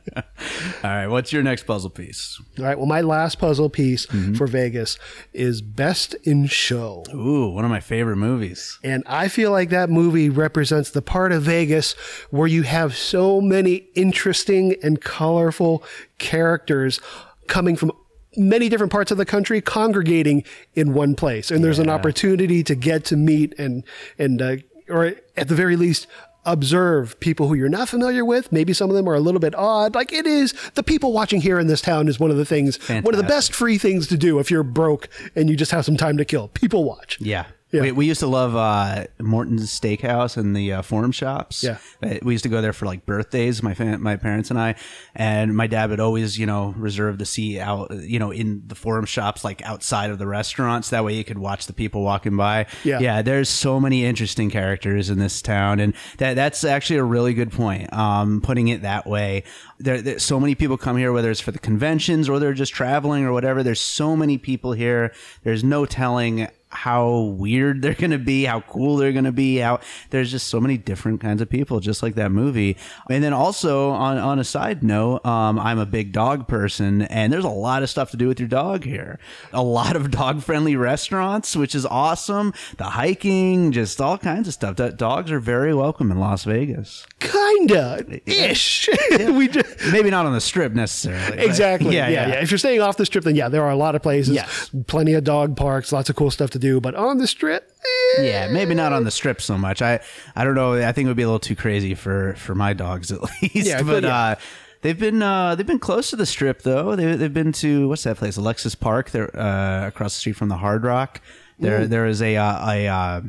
All 0.85 0.91
right, 0.91 1.09
what's 1.09 1.33
your 1.33 1.43
next 1.43 1.65
puzzle 1.65 1.91
piece? 1.91 2.41
All 2.59 2.65
right. 2.65 2.77
Well, 2.77 2.87
my 2.87 3.01
last 3.01 3.39
puzzle 3.39 3.69
piece 3.69 4.07
mm-hmm. 4.07 4.35
for 4.35 4.47
Vegas 4.47 4.99
is 5.33 5.61
Best 5.61 6.15
in 6.23 6.47
Show. 6.47 7.03
Ooh, 7.13 7.49
one 7.49 7.65
of 7.65 7.71
my 7.71 7.81
favorite 7.81 8.17
movies. 8.17 8.79
And 8.85 9.03
I 9.07 9.29
feel 9.29 9.51
like 9.51 9.71
that 9.71 9.91
movie 9.91 10.29
represents 10.31 10.91
the 10.91 11.03
part 11.03 11.33
of 11.33 11.43
Vegas 11.43 11.95
where 12.31 12.47
you 12.47 12.63
have 12.63 12.97
so 12.97 13.41
many 13.41 13.89
interesting 13.95 14.77
and 14.83 15.01
colorful 15.01 15.83
characters 16.19 17.01
coming 17.47 17.77
from 17.77 17.93
many 18.37 18.69
different 18.69 18.93
parts 18.93 19.11
of 19.11 19.19
the 19.19 19.25
country 19.25 19.61
congregating 19.61 20.45
in 20.75 20.95
one 20.95 21.15
place. 21.15 21.51
And 21.51 21.65
there's 21.65 21.79
an 21.79 21.89
opportunity 21.89 22.63
to 22.63 22.75
get 22.75 23.05
to 23.07 23.17
meet 23.17 23.59
and, 23.59 23.85
and, 24.19 24.43
uh, 24.43 24.57
or 24.89 25.15
at 25.37 25.49
the 25.49 25.55
very 25.55 25.77
least, 25.77 26.07
observe 26.45 27.19
people 27.21 27.47
who 27.49 27.55
you're 27.55 27.69
not 27.69 27.89
familiar 27.89 28.25
with. 28.25 28.51
Maybe 28.53 28.73
some 28.73 28.89
of 28.89 28.97
them 28.97 29.07
are 29.09 29.15
a 29.15 29.21
little 29.21 29.41
bit 29.41 29.55
odd. 29.55 29.95
Like 29.95 30.13
it 30.13 30.27
is, 30.27 30.55
the 30.75 30.83
people 30.83 31.13
watching 31.13 31.43
here 31.43 31.59
in 31.59 31.67
this 31.67 31.83
town 31.83 32.09
is 32.09 32.19
one 32.19 32.31
of 32.31 32.39
the 32.39 32.45
things, 32.47 32.79
one 32.89 33.13
of 33.13 33.19
the 33.19 33.25
best 33.25 33.55
free 33.55 33.77
things 33.77 34.07
to 34.09 34.17
do 34.17 34.39
if 34.39 34.51
you're 34.51 34.63
broke 34.63 35.09
and 35.37 35.51
you 35.51 35.57
just 35.57 35.73
have 35.73 35.85
some 35.85 35.97
time 35.97 36.17
to 36.17 36.25
kill. 36.25 36.49
People 36.49 36.85
watch. 36.85 37.19
Yeah. 37.21 37.47
Yeah. 37.71 37.83
We, 37.83 37.93
we 37.93 38.07
used 38.07 38.21
to 38.21 38.27
love 38.27 38.57
uh, 38.57 39.05
Morton's 39.21 39.69
Steakhouse 39.79 40.37
and 40.39 40.57
the 40.57 40.73
uh, 40.73 40.83
Forum 40.83 41.13
Shops. 41.13 41.63
Yeah. 41.63 41.77
Uh, 42.03 42.15
We 42.23 42.33
used 42.33 42.45
to 42.45 42.49
go 42.49 42.63
there 42.63 42.73
for 42.73 42.87
like 42.87 43.05
birthdays, 43.05 43.63
my 43.63 43.75
fam- 43.75 44.03
my 44.03 44.17
parents 44.17 44.51
and 44.51 44.59
I, 44.59 44.75
and 45.15 45.55
my 45.55 45.67
dad 45.67 45.91
would 45.91 46.01
always, 46.01 46.39
you 46.39 46.47
know, 46.47 46.75
reserve 46.79 47.19
the 47.19 47.27
seat 47.27 47.61
out, 47.61 47.91
you 47.93 48.19
know, 48.19 48.31
in 48.31 48.63
the 48.67 48.75
Forum 48.75 49.05
Shops, 49.05 49.45
like 49.45 49.61
outside 49.63 50.11
of 50.11 50.19
the 50.19 50.27
restaurants. 50.27 50.91
That 50.91 51.05
way 51.05 51.15
you 51.15 51.25
could 51.25 51.37
watch 51.39 51.67
the 51.67 51.75
people 51.75 52.03
walking 52.03 52.37
by. 52.37 52.67
Yeah. 52.85 53.01
Yeah. 53.01 53.21
There's 53.23 53.51
so 53.51 53.79
many 53.79 54.05
interesting 54.05 54.51
characters 54.51 55.11
in 55.11 55.19
this 55.19 55.43
town, 55.43 55.79
and 55.79 55.93
that 56.17 56.35
that's 56.35 56.65
actually 56.65 57.01
a 57.01 57.05
really 57.05 57.35
good 57.35 57.53
point. 57.53 57.93
Um, 57.93 58.41
putting 58.41 58.69
it 58.69 58.81
that 58.83 59.07
way, 59.07 59.43
there, 59.79 60.01
there 60.01 60.19
so 60.19 60.41
many 60.41 60.55
people 60.55 60.79
come 60.79 60.97
here, 60.97 61.13
whether 61.13 61.31
it's 61.31 61.41
for 61.41 61.53
the 61.53 61.59
conventions 61.59 62.29
or 62.31 62.39
they're 62.39 62.55
just 62.55 62.73
traveling 62.73 63.25
or 63.25 63.33
whatever. 63.35 63.63
There's 63.63 63.81
so 63.81 64.17
many 64.17 64.39
people 64.39 64.73
here. 64.73 65.13
There's 65.43 65.63
no 65.63 65.85
telling 65.85 66.49
how 66.71 67.19
weird 67.37 67.83
they're 67.83 67.95
going 67.95 68.11
to 68.11 68.19
be, 68.19 68.45
how 68.45 68.61
cool 68.61 68.97
they're 68.97 69.13
going 69.13 69.25
to 69.25 69.33
be, 69.33 69.59
how 69.59 69.81
there's 70.11 70.31
just 70.31 70.49
so 70.49 70.61
many 70.61 70.77
different 70.77 71.21
kinds 71.21 71.41
of 71.43 71.49
people, 71.49 71.81
just 71.81 72.03
like 72.03 72.15
that 72.17 72.31
movie. 72.31 72.77
And 73.11 73.23
then 73.23 73.33
also 73.33 73.91
on, 73.91 74.19
on 74.19 74.39
a 74.39 74.45
side 74.45 74.83
note, 74.83 75.25
um, 75.25 75.59
I'm 75.59 75.79
a 75.79 75.87
big 75.87 76.13
dog 76.13 76.49
person 76.49 77.03
and 77.03 77.33
there's 77.33 77.45
a 77.45 77.49
lot 77.49 77.83
of 77.83 77.91
stuff 77.91 78.11
to 78.13 78.17
do 78.17 78.29
with 78.29 78.39
your 78.39 78.49
dog 78.49 78.85
here. 78.85 79.19
A 79.53 79.63
lot 79.63 79.97
of 79.97 80.11
dog 80.11 80.43
friendly 80.43 80.77
restaurants, 80.77 81.57
which 81.57 81.75
is 81.75 81.87
awesome. 81.87 82.53
The 82.77 82.85
hiking, 82.85 83.73
just 83.73 84.01
all 84.01 84.19
kinds 84.19 84.49
of 84.49 84.55
stuff. 84.55 84.77
That 84.77 84.97
dogs 84.97 85.31
are 85.31 85.41
very 85.41 85.75
welcome 85.75 86.11
in 86.11 86.19
Las 86.19 86.45
Vegas. 86.45 87.07
Kinda 87.19 88.21
ish. 88.27 88.89
we 89.11 89.49
just, 89.49 89.67
Maybe 89.91 90.11
not 90.11 90.27
on 90.27 90.33
the 90.33 90.41
strip 90.41 90.73
necessarily. 90.73 91.45
Exactly. 91.45 91.95
Yeah, 91.97 92.09
yeah, 92.09 92.41
If 92.41 92.51
you're 92.51 92.59
staying 92.59 92.81
off 92.81 92.97
the 92.97 93.07
strip, 93.07 93.25
then 93.25 93.37
yeah, 93.37 93.49
there 93.49 93.63
are 93.63 93.71
a 93.71 93.77
lot 93.77 93.95
of 93.95 94.03
places. 94.03 94.35
Yes. 94.35 94.71
Plenty 94.87 95.15
of 95.15 95.25
dog 95.25 95.57
parks, 95.57 95.93
lots 95.93 96.11
of 96.11 96.17
cool 96.17 96.31
stuff 96.31 96.51
to 96.51 96.58
do. 96.59 96.81
But 96.81 96.95
on 96.95 97.19
the 97.19 97.27
strip, 97.27 97.73
eh, 98.19 98.23
Yeah, 98.23 98.49
maybe 98.51 98.75
not 98.75 98.93
on 98.93 99.05
the 99.05 99.11
strip 99.11 99.41
so 99.41 99.57
much. 99.59 99.83
I 99.83 100.01
I 100.37 100.45
don't 100.45 100.55
know. 100.55 100.75
I 100.75 100.93
think 100.93 101.07
it 101.07 101.09
would 101.09 101.17
be 101.17 101.23
a 101.23 101.27
little 101.27 101.39
too 101.39 101.57
crazy 101.57 101.95
for 101.95 102.35
for 102.35 102.55
my 102.55 102.73
dogs 102.73 103.11
at 103.13 103.21
least. 103.43 103.55
Yeah, 103.55 103.83
but 103.83 104.03
yeah. 104.03 104.17
uh, 104.17 104.35
they've 104.83 104.99
been 104.99 105.23
uh, 105.23 105.55
they've 105.55 105.67
been 105.67 105.79
close 105.79 106.11
to 106.11 106.17
the 106.17 106.27
strip 106.27 106.63
though. 106.63 106.97
They 106.97 107.17
they've 107.17 107.33
been 107.33 107.53
to 107.53 107.89
what's 107.89 108.05
that 108.05 108.17
place? 108.17 108.37
Alexis 108.37 108.75
Park. 108.75 109.11
They're 109.11 109.35
uh, 109.39 109.87
across 109.89 110.15
the 110.15 110.21
street 110.21 110.37
from 110.37 110.49
the 110.49 110.57
Hard 110.59 110.85
Rock. 110.85 111.21
There 111.59 111.87
there 111.87 112.07
is 112.07 112.23
a 112.23 112.37
uh, 112.37 112.71
a 112.71 112.87
uh, 112.89 113.21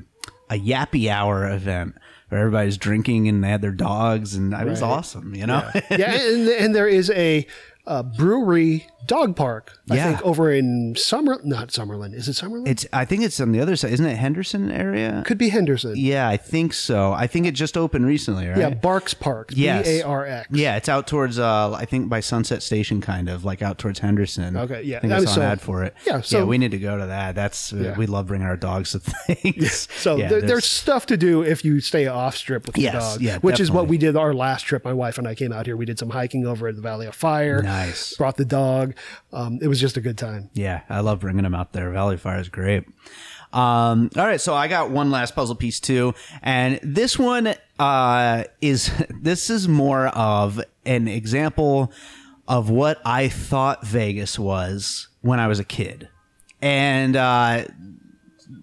a 0.52 0.60
yappy 0.60 1.10
hour 1.10 1.50
event 1.50 1.96
where 2.30 2.42
everybody's 2.42 2.78
drinking 2.78 3.28
and 3.28 3.44
they 3.44 3.50
had 3.50 3.62
their 3.62 3.72
dogs 3.72 4.36
and 4.36 4.54
it 4.54 4.68
was 4.68 4.84
awesome. 4.84 5.34
You 5.34 5.48
know. 5.48 5.68
yeah, 5.89 6.13
and, 6.13 6.48
and 6.48 6.76
there 6.76 6.88
is 6.88 7.10
a, 7.10 7.48
uh 7.88 8.04
brewery 8.04 8.86
dog 9.08 9.36
park. 9.36 9.80
I 9.89 9.96
Yeah. 9.96 10.08
think 10.10 10.22
over 10.24 10.52
in 10.52 10.94
Summer, 10.96 11.39
not 11.44 11.70
Summerlin. 11.70 12.13
Is 12.13 12.28
it 12.28 12.34
Summerlin? 12.34 12.68
it's 12.68 12.86
I 12.94 13.06
think 13.06 13.24
it's 13.24 13.39
on 13.39 13.52
the 13.52 13.60
other 13.60 13.76
side, 13.76 13.92
isn't 13.94 14.06
it? 14.06 14.18
Henderson 14.18 14.70
area. 14.70 15.24
Could 15.26 15.39
be 15.39 15.50
Henderson. 15.50 15.94
Yeah, 15.96 16.28
I 16.30 16.38
think 16.38 16.74
so. 16.74 17.13
I 17.13 17.26
think 17.26 17.48
it 17.48 17.54
just 17.56 17.76
opened 17.78 18.06
recently, 18.06 18.48
right? 18.48 18.58
Yeah, 18.60 18.70
Barks 18.72 19.13
Park. 19.15 19.52
Yes. 19.56 19.88
B 19.88 20.00
A 20.00 20.04
R 20.06 20.26
X. 20.28 20.48
Yeah, 20.52 20.76
it's 20.76 20.89
out 20.89 21.08
towards 21.08 21.39
uh 21.39 21.72
I 21.74 21.86
think 21.86 22.10
by 22.10 22.20
Sunset 22.20 22.62
Station 22.62 23.02
kind 23.02 23.28
of, 23.30 23.44
like 23.46 23.62
out 23.63 23.80
towards 23.80 24.00
Henderson. 24.00 24.56
Okay, 24.58 24.84
yeah. 24.84 24.98
I 24.98 25.00
think 25.00 25.13
I 25.13 25.15
I 25.15 25.20
mean, 25.20 25.28
saw 25.28 25.36
so- 25.36 25.42
an 25.42 25.48
ad 25.48 25.62
for 25.62 25.84
it. 25.84 25.96
yeah, 26.06 26.22
so- 26.22 26.46
we 26.46 26.58
need 26.60 26.72
to 26.72 26.78
go 26.80 26.98
to 26.98 27.08
that. 27.08 27.34
That's 27.34 27.72
Yeah. 27.74 27.96
we 27.98 28.06
love 28.06 28.28
bringing 28.28 28.46
our 28.48 28.58
dogs 28.58 28.92
to 28.92 29.00
things. 29.00 29.88
So 29.96 30.18
Yeah, 30.18 30.28
there, 30.30 30.42
there's, 30.42 30.65
stuff 30.65 31.06
to 31.08 31.18
do 31.18 31.42
if 31.42 31.65
you 31.65 31.80
stay 31.80 32.06
off 32.06 32.36
strip 32.38 32.68
with 32.68 32.78
your 32.78 32.92
Yes, 32.94 33.13
dog, 33.13 33.22
yeah, 33.22 33.38
which 33.39 33.60
is 33.60 33.72
what 33.72 33.88
we 33.88 33.98
did 33.98 34.15
our 34.15 34.34
last 34.34 34.63
trip. 34.63 34.84
My 34.86 34.94
wife 34.94 35.18
and 35.18 35.28
I 35.28 35.34
came 35.34 35.52
out 35.52 35.65
here. 35.65 35.76
We 35.76 35.86
did 35.86 35.98
some 35.98 36.10
hiking 36.12 36.46
over 36.46 36.68
at 36.68 36.76
the 36.76 36.82
Valley 36.82 37.08
of 37.08 37.15
Fire. 37.15 37.63
Nice. 37.63 37.79
Brought 38.18 38.38
the 38.38 38.46
dog. 38.46 38.96
Um, 39.32 39.60
it 39.62 39.68
was 39.68 39.80
just 39.80 39.98
a 39.98 40.02
good 40.02 40.18
time. 40.18 40.50
Yeah, 40.54 40.82
I 40.89 41.00
love 41.02 41.20
bringing 41.20 41.44
them 41.44 41.56
out 41.56 41.74
there. 41.74 41.89
Valley 41.92 42.18
Fire 42.18 42.39
is 42.39 42.50
great. 42.50 42.86
Um, 43.52 44.12
all 44.15 44.26
right, 44.26 44.39
so 44.39 44.54
I 44.54 44.68
got 44.68 44.92
one 44.92 45.10
last 45.10 45.36
puzzle 45.36 45.56
piece 45.56 45.80
too, 45.80 46.13
and 46.44 46.80
this 46.84 47.18
one 47.18 47.56
uh, 47.80 48.44
is 48.62 48.92
this 49.22 49.50
is 49.50 49.68
more 49.68 50.08
of 50.08 50.62
an 50.86 51.08
example 51.08 51.92
of 52.48 52.70
what 52.70 53.02
I 53.06 53.28
thought 53.28 53.86
Vegas 53.86 54.38
was 54.38 55.08
when 55.22 55.39
I 55.39 55.48
was 55.48 55.60
a 55.60 55.63
kid, 55.63 56.10
and 56.62 57.15
uh, 57.15 57.65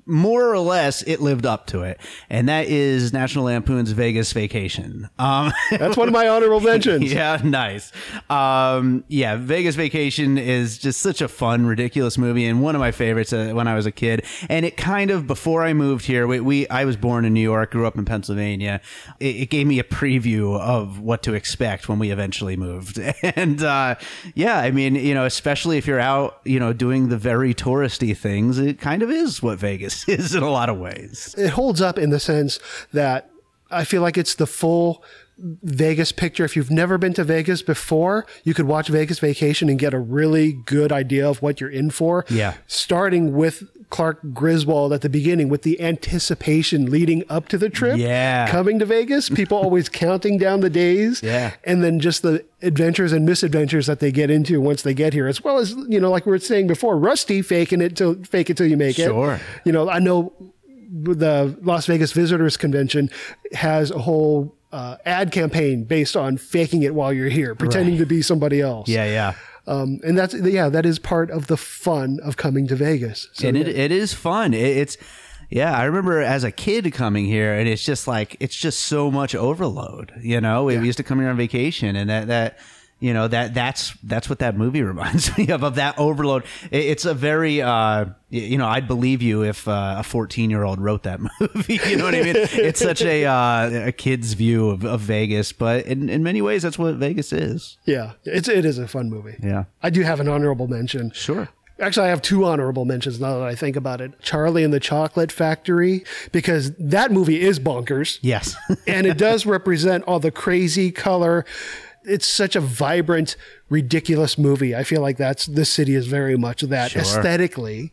more 0.04 0.50
or 0.52 0.58
less 0.58 1.02
it 1.02 1.20
lived 1.20 1.46
up 1.46 1.66
to 1.68 1.82
it, 1.82 2.00
and 2.28 2.48
that 2.48 2.66
is 2.66 3.12
National 3.12 3.44
Lampoon's 3.44 3.92
Vegas 3.92 4.32
Vacation. 4.32 5.08
Um, 5.18 5.52
That's 5.70 5.96
one 5.96 6.08
of 6.08 6.14
my 6.14 6.28
honorable 6.28 6.60
mentions. 6.60 7.12
yeah, 7.12 7.40
nice. 7.42 7.92
Um, 8.28 9.04
yeah, 9.08 9.36
Vegas 9.36 9.74
Vacation 9.74 10.38
is 10.38 10.78
just 10.78 11.00
such 11.00 11.20
a 11.20 11.28
fun, 11.28 11.66
ridiculous 11.66 12.18
movie, 12.18 12.46
and 12.46 12.62
one 12.62 12.74
of 12.74 12.80
my 12.80 12.92
favorites 12.92 13.32
uh, 13.32 13.52
when 13.52 13.68
I 13.68 13.74
was 13.74 13.86
a 13.86 13.92
kid. 13.92 14.24
And 14.48 14.66
it 14.66 14.76
kind 14.76 15.10
of 15.10 15.26
before 15.26 15.62
I 15.62 15.72
moved 15.72 16.06
here, 16.06 16.26
we, 16.26 16.40
we 16.40 16.68
I 16.68 16.84
was 16.84 16.96
born 16.96 17.24
in 17.24 17.34
New 17.34 17.40
York, 17.40 17.72
grew 17.72 17.86
up 17.86 17.96
in 17.96 18.04
Pennsylvania. 18.04 18.80
It, 19.20 19.36
it 19.36 19.50
gave 19.50 19.66
me 19.66 19.78
a 19.78 19.84
preview 19.84 20.58
of 20.58 21.00
what 21.00 21.22
to 21.24 21.34
expect 21.34 21.88
when 21.88 21.98
we 21.98 22.10
eventually 22.10 22.56
moved. 22.56 23.00
And 23.36 23.62
uh, 23.62 23.96
yeah, 24.34 24.58
I 24.58 24.70
mean, 24.70 24.94
you 24.94 25.12
know, 25.12 25.24
especially 25.24 25.78
if 25.78 25.86
you're 25.86 26.00
out, 26.00 26.40
you 26.44 26.60
know, 26.60 26.72
doing 26.72 27.08
the 27.08 27.16
very 27.16 27.54
touristy 27.54 28.16
things, 28.16 28.58
it 28.58 28.80
kind 28.80 29.02
of 29.02 29.10
is 29.10 29.42
what 29.42 29.58
Vegas 29.58 29.75
is 30.08 30.34
in 30.34 30.42
a 30.42 30.50
lot 30.50 30.68
of 30.68 30.78
ways. 30.78 31.34
it 31.38 31.50
holds 31.50 31.80
up 31.80 31.98
in 31.98 32.10
the 32.10 32.20
sense 32.20 32.58
that 32.92 33.30
I 33.70 33.84
feel 33.84 34.02
like 34.02 34.16
it's 34.16 34.34
the 34.34 34.46
full 34.46 35.02
Vegas 35.38 36.12
picture. 36.12 36.44
If 36.44 36.56
you've 36.56 36.70
never 36.70 36.98
been 36.98 37.12
to 37.14 37.24
Vegas 37.24 37.62
before, 37.62 38.26
you 38.44 38.54
could 38.54 38.66
watch 38.66 38.88
Vegas 38.88 39.18
Vacation 39.18 39.68
and 39.68 39.78
get 39.78 39.92
a 39.92 39.98
really 39.98 40.52
good 40.52 40.92
idea 40.92 41.28
of 41.28 41.42
what 41.42 41.60
you're 41.60 41.70
in 41.70 41.90
for. 41.90 42.24
Yeah. 42.30 42.54
Starting 42.66 43.34
with 43.34 43.64
Clark 43.90 44.32
Griswold 44.34 44.92
at 44.92 45.00
the 45.02 45.08
beginning 45.08 45.48
with 45.48 45.62
the 45.62 45.80
anticipation 45.80 46.90
leading 46.90 47.22
up 47.28 47.48
to 47.48 47.58
the 47.58 47.70
trip. 47.70 47.98
Yeah. 47.98 48.48
Coming 48.48 48.78
to 48.80 48.84
Vegas, 48.86 49.28
people 49.28 49.56
always 49.58 49.88
counting 50.04 50.38
down 50.38 50.60
the 50.60 50.70
days. 50.70 51.22
Yeah. 51.22 51.54
And 51.64 51.84
then 51.84 52.00
just 52.00 52.22
the 52.22 52.44
adventures 52.62 53.12
and 53.12 53.24
misadventures 53.24 53.86
that 53.86 54.00
they 54.00 54.10
get 54.10 54.30
into 54.30 54.60
once 54.60 54.82
they 54.82 54.94
get 54.94 55.12
here, 55.12 55.26
as 55.26 55.42
well 55.44 55.58
as, 55.58 55.72
you 55.88 56.00
know, 56.00 56.10
like 56.10 56.26
we 56.26 56.30
were 56.30 56.38
saying 56.38 56.66
before, 56.66 56.98
Rusty 56.98 57.42
faking 57.42 57.80
it 57.80 57.96
till 57.96 58.22
fake 58.24 58.50
it 58.50 58.56
till 58.56 58.66
you 58.66 58.76
make 58.76 58.98
it. 58.98 59.04
Sure. 59.04 59.40
You 59.64 59.72
know, 59.72 59.88
I 59.88 59.98
know 60.00 60.32
the 60.90 61.56
Las 61.62 61.86
Vegas 61.86 62.12
Visitors 62.12 62.56
Convention 62.56 63.10
has 63.52 63.90
a 63.90 63.98
whole 63.98 64.54
uh, 64.72 64.96
ad 65.06 65.32
campaign 65.32 65.84
based 65.84 66.16
on 66.16 66.36
faking 66.36 66.82
it 66.82 66.94
while 66.94 67.12
you're 67.12 67.28
here, 67.28 67.54
pretending 67.54 67.94
Right. 67.94 68.00
to 68.00 68.06
be 68.06 68.22
somebody 68.22 68.60
else. 68.60 68.88
Yeah, 68.88 69.04
yeah. 69.04 69.34
Um, 69.66 70.00
and 70.04 70.16
that's 70.16 70.34
yeah, 70.34 70.68
that 70.68 70.86
is 70.86 70.98
part 70.98 71.30
of 71.30 71.48
the 71.48 71.56
fun 71.56 72.18
of 72.22 72.36
coming 72.36 72.66
to 72.68 72.76
Vegas. 72.76 73.28
So, 73.32 73.48
and 73.48 73.56
it, 73.56 73.68
it 73.68 73.90
is 73.90 74.14
fun. 74.14 74.54
It, 74.54 74.76
it's 74.76 74.96
yeah. 75.50 75.76
I 75.76 75.84
remember 75.84 76.20
as 76.20 76.44
a 76.44 76.52
kid 76.52 76.92
coming 76.92 77.26
here, 77.26 77.52
and 77.54 77.68
it's 77.68 77.84
just 77.84 78.06
like 78.06 78.36
it's 78.38 78.56
just 78.56 78.80
so 78.80 79.10
much 79.10 79.34
overload. 79.34 80.12
You 80.20 80.40
know, 80.40 80.64
we, 80.64 80.78
we 80.78 80.86
used 80.86 80.98
to 80.98 81.04
come 81.04 81.18
here 81.18 81.28
on 81.28 81.36
vacation, 81.36 81.96
and 81.96 82.08
that 82.08 82.28
that 82.28 82.58
you 82.98 83.12
know 83.12 83.28
that 83.28 83.52
that's 83.54 83.92
that's 84.02 84.28
what 84.28 84.38
that 84.38 84.56
movie 84.56 84.82
reminds 84.92 85.36
me 85.36 85.48
of 85.48 85.62
of 85.62 85.74
that 85.74 85.98
overload. 85.98 86.44
It, 86.70 86.84
it's 86.84 87.04
a 87.04 87.14
very 87.14 87.60
uh, 87.62 88.06
you 88.30 88.58
know 88.58 88.66
I'd 88.66 88.88
believe 88.88 89.22
you 89.22 89.42
if 89.42 89.68
uh, 89.68 89.96
a 89.98 90.02
fourteen 90.02 90.50
year 90.50 90.62
old 90.62 90.80
wrote 90.80 91.02
that 91.02 91.20
movie. 91.40 91.80
you 91.86 91.96
know 91.96 92.04
what 92.04 92.14
I 92.14 92.22
mean? 92.22 92.36
It's 92.36 92.80
such 92.80 93.02
a 93.02 93.24
uh, 93.26 93.88
a 93.88 93.92
kid's 93.92 94.32
view 94.32 94.70
of, 94.70 94.84
of 94.84 95.00
Vegas, 95.00 95.52
but 95.52 95.86
in, 95.86 96.08
in 96.08 96.22
many 96.22 96.40
ways 96.42 96.62
that's 96.62 96.78
what 96.78 96.94
Vegas 96.96 97.32
is. 97.32 97.78
yeah, 97.84 98.12
it's 98.24 98.48
it 98.48 98.64
is 98.64 98.78
a 98.78 98.88
fun 98.88 99.10
movie. 99.10 99.36
Yeah. 99.42 99.64
I 99.82 99.90
do 99.90 100.02
have 100.02 100.20
an 100.20 100.28
honorable 100.28 100.68
mention. 100.68 101.10
Sure. 101.12 101.48
Actually, 101.78 102.06
I 102.06 102.10
have 102.10 102.22
two 102.22 102.46
honorable 102.46 102.86
mentions 102.86 103.20
now 103.20 103.38
that 103.38 103.46
I 103.46 103.54
think 103.54 103.76
about 103.76 104.00
it. 104.00 104.18
Charlie 104.22 104.64
and 104.64 104.72
the 104.72 104.80
Chocolate 104.80 105.30
Factory, 105.30 106.04
because 106.32 106.72
that 106.76 107.12
movie 107.12 107.42
is 107.42 107.60
bonkers. 107.60 108.18
Yes. 108.22 108.56
and 108.86 109.06
it 109.06 109.18
does 109.18 109.44
represent 109.44 110.02
all 110.04 110.18
the 110.18 110.30
crazy 110.30 110.90
color. 110.90 111.44
It's 112.06 112.26
such 112.26 112.54
a 112.56 112.60
vibrant, 112.60 113.36
ridiculous 113.68 114.38
movie. 114.38 114.74
I 114.74 114.84
feel 114.84 115.02
like 115.02 115.16
that's 115.16 115.46
this 115.46 115.68
city 115.70 115.94
is 115.94 116.06
very 116.06 116.36
much 116.36 116.62
that 116.62 116.92
Sure. 116.92 117.02
aesthetically. 117.02 117.92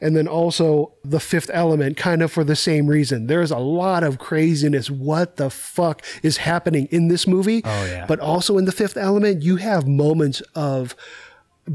And 0.00 0.16
then 0.16 0.26
also 0.26 0.92
The 1.04 1.20
Fifth 1.20 1.50
Element, 1.52 1.96
kind 1.96 2.20
of 2.22 2.32
for 2.32 2.42
the 2.44 2.56
same 2.56 2.88
reason. 2.88 3.26
There's 3.28 3.50
a 3.52 3.58
lot 3.58 4.02
of 4.02 4.18
craziness. 4.18 4.90
What 4.90 5.36
the 5.36 5.50
fuck 5.50 6.02
is 6.22 6.38
happening 6.38 6.88
in 6.90 7.08
this 7.08 7.26
movie? 7.26 7.62
Oh, 7.64 7.84
yeah. 7.84 8.04
But 8.06 8.18
also 8.18 8.58
in 8.58 8.64
The 8.64 8.72
Fifth 8.72 8.96
Element, 8.96 9.42
you 9.42 9.56
have 9.56 9.86
moments 9.86 10.40
of 10.54 10.96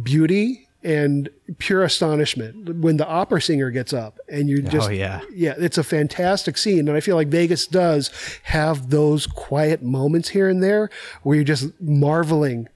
beauty 0.01 0.62
and 0.83 1.29
pure 1.57 1.83
astonishment 1.83 2.77
when 2.81 2.97
the 2.97 3.07
opera 3.07 3.41
singer 3.41 3.69
gets 3.71 3.93
up 3.93 4.19
and 4.29 4.49
you 4.49 4.61
just 4.61 4.89
Oh, 4.89 4.91
yeah. 4.91 5.21
yeah 5.33 5.53
it's 5.57 5.77
a 5.77 5.83
fantastic 5.83 6.57
scene 6.57 6.87
and 6.87 6.97
i 6.97 6.99
feel 6.99 7.15
like 7.15 7.29
vegas 7.29 7.65
does 7.67 8.11
have 8.43 8.89
those 8.89 9.25
quiet 9.27 9.81
moments 9.81 10.29
here 10.29 10.49
and 10.49 10.61
there 10.61 10.89
where 11.21 11.35
you're 11.35 11.45
just 11.45 11.69
marveling 11.81 12.67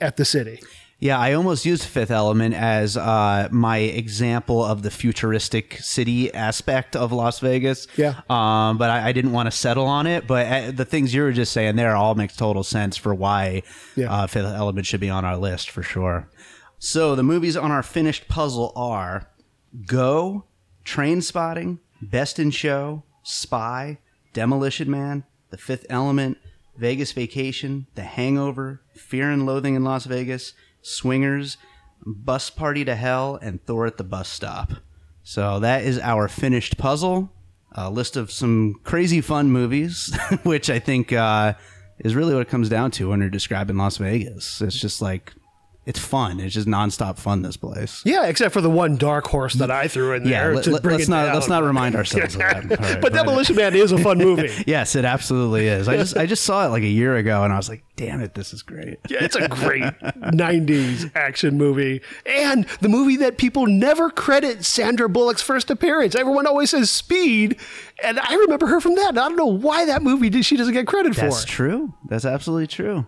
at 0.00 0.16
the 0.16 0.24
city 0.24 0.60
Yeah, 1.00 1.18
I 1.18 1.34
almost 1.34 1.66
used 1.66 1.84
Fifth 1.84 2.10
Element 2.10 2.54
as 2.54 2.96
uh, 2.96 3.48
my 3.50 3.78
example 3.78 4.64
of 4.64 4.82
the 4.82 4.90
futuristic 4.90 5.76
city 5.80 6.32
aspect 6.32 6.96
of 6.96 7.12
Las 7.12 7.40
Vegas. 7.40 7.88
Yeah. 7.96 8.20
Um, 8.30 8.78
but 8.78 8.88
I, 8.88 9.08
I 9.08 9.12
didn't 9.12 9.32
want 9.32 9.46
to 9.48 9.50
settle 9.50 9.84
on 9.86 10.06
it. 10.06 10.26
But 10.26 10.46
uh, 10.46 10.70
the 10.70 10.86
things 10.86 11.12
you 11.12 11.22
were 11.22 11.32
just 11.32 11.52
saying 11.52 11.76
there 11.76 11.94
all 11.94 12.14
makes 12.14 12.36
total 12.36 12.62
sense 12.64 12.96
for 12.96 13.12
why 13.14 13.64
Yeah. 13.96 14.10
uh, 14.10 14.26
Fifth 14.28 14.46
Element 14.46 14.86
should 14.86 15.00
be 15.00 15.10
on 15.10 15.26
our 15.26 15.36
list 15.36 15.68
for 15.68 15.82
sure. 15.82 16.26
So 16.78 17.14
the 17.14 17.22
movies 17.22 17.56
on 17.56 17.70
our 17.70 17.82
finished 17.82 18.28
puzzle 18.28 18.72
are 18.76 19.30
Go, 19.86 20.44
Trainspotting, 20.84 21.78
Best 22.02 22.38
in 22.38 22.50
Show, 22.50 23.04
Spy, 23.22 23.98
Demolition 24.32 24.90
Man, 24.90 25.24
The 25.50 25.56
Fifth 25.56 25.86
Element, 25.88 26.38
Vegas 26.76 27.12
Vacation, 27.12 27.86
The 27.94 28.02
Hangover, 28.02 28.82
Fear 28.94 29.30
and 29.30 29.46
Loathing 29.46 29.74
in 29.74 29.84
Las 29.84 30.04
Vegas, 30.04 30.52
Swingers, 30.82 31.56
Bus 32.04 32.50
Party 32.50 32.84
to 32.84 32.94
Hell, 32.94 33.38
and 33.40 33.64
Thor 33.64 33.86
at 33.86 33.96
the 33.96 34.04
Bus 34.04 34.28
Stop. 34.28 34.72
So 35.22 35.58
that 35.60 35.84
is 35.84 35.98
our 35.98 36.28
finished 36.28 36.76
puzzle. 36.76 37.32
A 37.72 37.90
list 37.90 38.16
of 38.16 38.30
some 38.30 38.80
crazy 38.84 39.20
fun 39.20 39.50
movies, 39.50 40.16
which 40.42 40.68
I 40.68 40.78
think 40.78 41.12
uh, 41.12 41.54
is 41.98 42.14
really 42.14 42.34
what 42.34 42.42
it 42.42 42.48
comes 42.48 42.68
down 42.68 42.90
to 42.92 43.08
when 43.08 43.20
you're 43.20 43.30
describing 43.30 43.76
Las 43.76 43.96
Vegas. 43.96 44.60
It's 44.60 44.78
just 44.78 45.00
like 45.00 45.32
it's 45.86 45.98
fun. 45.98 46.40
It's 46.40 46.54
just 46.54 46.66
nonstop 46.66 47.18
fun. 47.18 47.42
This 47.42 47.56
place. 47.56 48.02
yeah 48.04 48.26
except 48.26 48.52
for 48.54 48.60
the 48.60 48.70
one 48.70 48.96
dark 48.96 49.26
horse 49.26 49.54
that 49.54 49.70
i 49.70 49.86
threw 49.88 50.14
in 50.14 50.24
Yeah, 50.24 50.44
there 50.44 50.54
let, 50.54 50.64
to 50.64 50.80
bring 50.80 51.00
us 51.00 51.08
not 51.08 51.26
down. 51.26 51.34
let's 51.34 51.48
not 51.48 51.62
remind 51.62 51.94
ourselves 51.96 52.34
of 52.34 52.40
that. 52.40 52.64
Right, 52.80 53.00
but 53.00 53.12
demolition 53.12 53.56
man 53.56 53.74
is 53.74 53.92
a 53.92 53.98
fun 53.98 54.18
movie 54.18 54.50
Yes, 54.66 54.94
it 54.96 55.04
absolutely 55.04 55.66
is. 55.66 55.88
I 55.88 55.96
just 55.96 56.16
I 56.16 56.26
just 56.26 56.44
saw 56.44 56.64
it 56.66 56.70
like 56.70 56.82
a 56.82 56.88
year 56.88 57.16
ago, 57.16 57.44
and 57.44 57.52
I 57.52 57.56
was 57.56 57.68
like, 57.68 57.84
"Damn 57.96 58.20
it, 58.22 58.34
this 58.34 58.52
is 58.54 58.62
great." 58.62 58.98
Yeah, 59.08 59.18
it's 59.24 59.36
a 59.36 59.48
great 59.48 59.82
90s 59.82 61.10
action 61.14 61.56
movie. 61.58 62.00
And 62.26 62.66
the 62.80 62.88
movie 62.88 63.16
that 63.18 63.36
people 63.38 63.66
never 63.66 64.10
credit 64.10 64.64
Sandra 64.64 65.08
Bullock's 65.08 65.42
first 65.42 65.70
appearance. 65.70 66.14
Everyone 66.14 66.46
always 66.46 66.70
says 66.70 66.90
Speed. 66.90 67.58
And 68.02 68.18
I 68.20 68.34
remember 68.34 68.66
her 68.66 68.80
from 68.80 68.94
that. 68.96 69.10
And 69.10 69.18
I 69.18 69.28
don't 69.28 69.36
know 69.36 69.46
why 69.46 69.86
that 69.86 70.02
movie 70.02 70.30
did 70.30 70.44
she 70.44 70.56
doesn't 70.56 70.72
get 70.74 70.86
credit 70.86 71.14
That's 71.14 71.20
for. 71.20 71.24
That's 71.30 71.44
true. 71.44 71.94
That's 72.08 72.24
absolutely 72.24 72.66
true. 72.66 73.06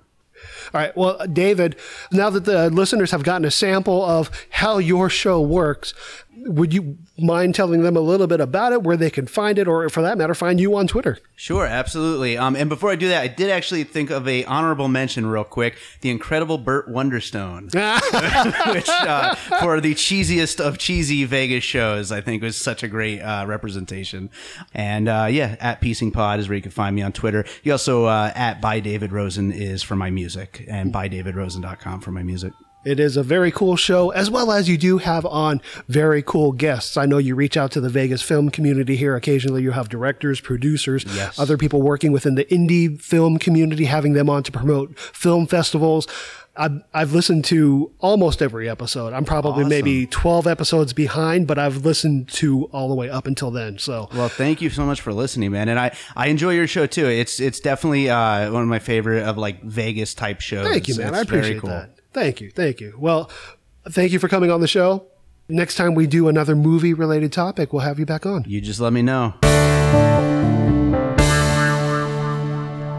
All 0.74 0.80
right. 0.80 0.96
Well, 0.96 1.18
David, 1.32 1.76
now 2.12 2.30
that 2.30 2.44
the 2.44 2.70
listeners 2.70 3.10
have 3.10 3.22
gotten 3.22 3.44
a 3.44 3.50
sample 3.50 4.04
of 4.04 4.30
how 4.50 4.78
your 4.78 5.08
show 5.08 5.40
works, 5.40 5.94
would 6.44 6.72
you 6.72 6.98
mind 7.18 7.54
telling 7.54 7.82
them 7.82 7.96
a 7.96 8.00
little 8.00 8.26
bit 8.26 8.40
about 8.40 8.72
it, 8.72 8.82
where 8.82 8.96
they 8.96 9.10
can 9.10 9.26
find 9.26 9.58
it, 9.58 9.66
or 9.66 9.88
for 9.88 10.02
that 10.02 10.18
matter, 10.18 10.34
find 10.34 10.60
you 10.60 10.76
on 10.76 10.86
Twitter? 10.86 11.18
Sure, 11.34 11.66
absolutely. 11.66 12.36
Um, 12.36 12.56
and 12.56 12.68
before 12.68 12.90
I 12.90 12.96
do 12.96 13.08
that, 13.08 13.22
I 13.22 13.28
did 13.28 13.50
actually 13.50 13.84
think 13.84 14.10
of 14.10 14.26
a 14.28 14.44
honorable 14.44 14.88
mention 14.88 15.26
real 15.26 15.44
quick: 15.44 15.76
the 16.00 16.10
incredible 16.10 16.58
Burt 16.58 16.88
Wonderstone, 16.88 17.64
which 18.74 18.88
uh, 18.88 19.34
for 19.34 19.80
the 19.80 19.94
cheesiest 19.94 20.60
of 20.60 20.78
cheesy 20.78 21.24
Vegas 21.24 21.64
shows, 21.64 22.12
I 22.12 22.20
think 22.20 22.42
was 22.42 22.56
such 22.56 22.82
a 22.82 22.88
great 22.88 23.20
uh, 23.20 23.44
representation. 23.46 24.30
And 24.74 25.08
uh, 25.08 25.28
yeah, 25.30 25.56
at 25.60 25.80
Piecing 25.80 26.12
Pod 26.12 26.40
is 26.40 26.48
where 26.48 26.56
you 26.56 26.62
can 26.62 26.70
find 26.70 26.94
me 26.94 27.02
on 27.02 27.12
Twitter. 27.12 27.44
You 27.62 27.72
also 27.72 28.04
uh, 28.06 28.32
at 28.34 28.60
by 28.60 28.80
David 28.80 29.12
Rosen 29.12 29.52
is 29.52 29.82
for 29.82 29.96
my 29.96 30.10
music, 30.10 30.64
and 30.68 30.92
bydavidrosen.com 30.92 32.00
for 32.00 32.12
my 32.12 32.22
music. 32.22 32.52
It 32.86 33.00
is 33.00 33.16
a 33.16 33.22
very 33.24 33.50
cool 33.50 33.74
show, 33.74 34.10
as 34.10 34.30
well 34.30 34.52
as 34.52 34.68
you 34.68 34.78
do 34.78 34.98
have 34.98 35.26
on 35.26 35.60
very 35.88 36.22
cool 36.22 36.52
guests. 36.52 36.96
I 36.96 37.04
know 37.04 37.18
you 37.18 37.34
reach 37.34 37.56
out 37.56 37.72
to 37.72 37.80
the 37.80 37.88
Vegas 37.90 38.22
film 38.22 38.48
community 38.50 38.94
here. 38.94 39.16
Occasionally, 39.16 39.62
you 39.62 39.72
have 39.72 39.88
directors, 39.88 40.40
producers, 40.40 41.04
Yes. 41.14 41.38
other 41.38 41.56
people 41.58 41.82
working 41.82 42.12
within 42.12 42.36
the 42.36 42.44
indie 42.44 43.00
film 43.00 43.38
community, 43.38 43.86
having 43.86 44.12
them 44.12 44.30
on 44.30 44.44
to 44.44 44.52
promote 44.52 44.96
film 44.98 45.46
festivals. 45.48 46.06
I've, 46.58 46.82
I've 46.94 47.12
listened 47.12 47.44
to 47.46 47.90
almost 47.98 48.40
every 48.40 48.68
episode. 48.68 49.12
I'm 49.12 49.24
probably 49.26 49.64
maybe 49.64 50.06
12 50.06 50.46
episodes 50.46 50.92
behind, 50.94 51.46
but 51.46 51.58
I've 51.58 51.84
listened 51.84 52.28
to 52.34 52.64
all 52.72 52.88
the 52.88 52.94
way 52.94 53.10
up 53.10 53.26
until 53.26 53.50
then. 53.50 53.78
So 53.78 54.08
Well, 54.14 54.28
thank 54.30 54.62
you 54.62 54.70
so 54.70 54.86
much 54.86 55.00
for 55.02 55.12
listening, 55.12 55.50
man. 55.52 55.68
And 55.68 55.78
I, 55.78 55.94
I 56.14 56.28
enjoy 56.28 56.54
your 56.54 56.66
show 56.66 56.86
too. 56.86 57.06
It's 57.08 57.40
it's 57.40 57.60
definitely 57.60 58.08
uh, 58.08 58.50
one 58.52 58.62
of 58.62 58.68
my 58.68 58.78
favorite 58.78 59.24
of 59.24 59.36
like 59.36 59.62
Vegas 59.64 60.14
type 60.14 60.40
shows. 60.40 60.66
thank 60.66 60.88
you, 60.88 60.96
man. 60.96 61.08
It's 61.08 61.18
I 61.18 61.20
appreciate 61.22 61.60
cool. 61.60 61.68
that. 61.70 61.90
Thank 62.16 62.40
you. 62.40 62.50
Thank 62.50 62.80
you. 62.80 62.94
Well, 62.98 63.30
thank 63.90 64.10
you 64.10 64.18
for 64.18 64.26
coming 64.26 64.50
on 64.50 64.62
the 64.62 64.66
show. 64.66 65.04
Next 65.50 65.74
time 65.74 65.94
we 65.94 66.06
do 66.06 66.28
another 66.28 66.56
movie 66.56 66.94
related 66.94 67.30
topic, 67.30 67.74
we'll 67.74 67.82
have 67.82 67.98
you 67.98 68.06
back 68.06 68.24
on. 68.24 68.44
You 68.46 68.62
just 68.62 68.80
let 68.80 68.94
me 68.94 69.02
know. 69.02 69.34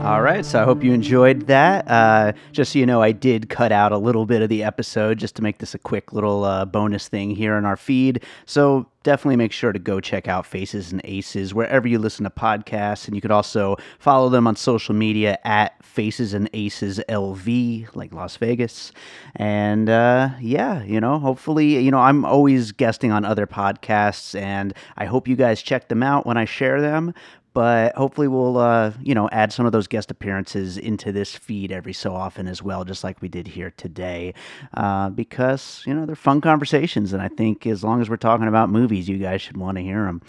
All 0.07 0.21
right, 0.21 0.45
so 0.45 0.61
I 0.61 0.63
hope 0.63 0.85
you 0.85 0.93
enjoyed 0.93 1.47
that. 1.47 1.85
Uh, 1.85 2.31
just 2.53 2.71
so 2.71 2.79
you 2.79 2.85
know, 2.85 3.01
I 3.01 3.11
did 3.11 3.49
cut 3.49 3.73
out 3.73 3.91
a 3.91 3.97
little 3.97 4.25
bit 4.25 4.41
of 4.41 4.47
the 4.47 4.63
episode 4.63 5.17
just 5.17 5.35
to 5.35 5.41
make 5.41 5.57
this 5.57 5.75
a 5.75 5.77
quick 5.77 6.13
little 6.13 6.45
uh, 6.45 6.63
bonus 6.63 7.09
thing 7.09 7.31
here 7.31 7.57
in 7.57 7.65
our 7.65 7.75
feed. 7.75 8.23
So 8.45 8.87
definitely 9.03 9.35
make 9.35 9.51
sure 9.51 9.71
to 9.71 9.79
go 9.79 9.99
check 9.99 10.27
out 10.27 10.45
Faces 10.45 10.91
and 10.91 11.01
Aces 11.03 11.53
wherever 11.53 11.89
you 11.89 11.99
listen 11.99 12.23
to 12.23 12.29
podcasts, 12.29 13.07
and 13.07 13.15
you 13.15 13.21
could 13.21 13.31
also 13.31 13.75
follow 13.99 14.29
them 14.29 14.47
on 14.47 14.55
social 14.55 14.95
media 14.95 15.39
at 15.43 15.83
Faces 15.83 16.33
and 16.33 16.49
Aces 16.53 16.99
LV, 17.09 17.95
like 17.95 18.13
Las 18.13 18.37
Vegas. 18.37 18.93
And 19.35 19.89
uh, 19.89 20.29
yeah, 20.39 20.83
you 20.83 21.01
know, 21.01 21.19
hopefully, 21.19 21.83
you 21.83 21.91
know, 21.91 21.99
I'm 21.99 22.23
always 22.23 22.71
guesting 22.71 23.11
on 23.11 23.25
other 23.25 23.47
podcasts, 23.47 24.39
and 24.39 24.73
I 24.97 25.03
hope 25.03 25.27
you 25.27 25.35
guys 25.35 25.61
check 25.61 25.89
them 25.89 26.03
out 26.03 26.25
when 26.25 26.37
I 26.37 26.45
share 26.45 26.81
them 26.81 27.13
but 27.57 27.95
hopefully 27.95 28.27
we'll 28.27 28.59
uh, 28.59 28.91
you 29.01 29.15
know 29.15 29.27
add 29.31 29.51
some 29.51 29.65
of 29.65 29.71
those 29.71 29.87
guest 29.87 30.11
appearances 30.11 30.77
into 30.77 31.11
this 31.11 31.35
feed 31.35 31.71
every 31.71 31.91
so 31.91 32.13
often 32.13 32.47
as 32.47 32.61
well 32.61 32.85
just 32.85 33.03
like 33.03 33.19
we 33.19 33.27
did 33.27 33.47
here 33.47 33.73
today 33.77 34.31
uh, 34.75 35.09
because 35.09 35.81
you 35.87 35.91
know 35.91 36.05
they're 36.05 36.15
fun 36.15 36.39
conversations 36.39 37.13
and 37.13 37.21
i 37.21 37.27
think 37.27 37.65
as 37.65 37.83
long 37.83 37.99
as 37.99 38.11
we're 38.11 38.15
talking 38.15 38.47
about 38.47 38.69
movies 38.69 39.09
you 39.09 39.17
guys 39.17 39.41
should 39.41 39.57
want 39.57 39.75
to 39.75 39.81
hear 39.81 40.05
them 40.05 40.21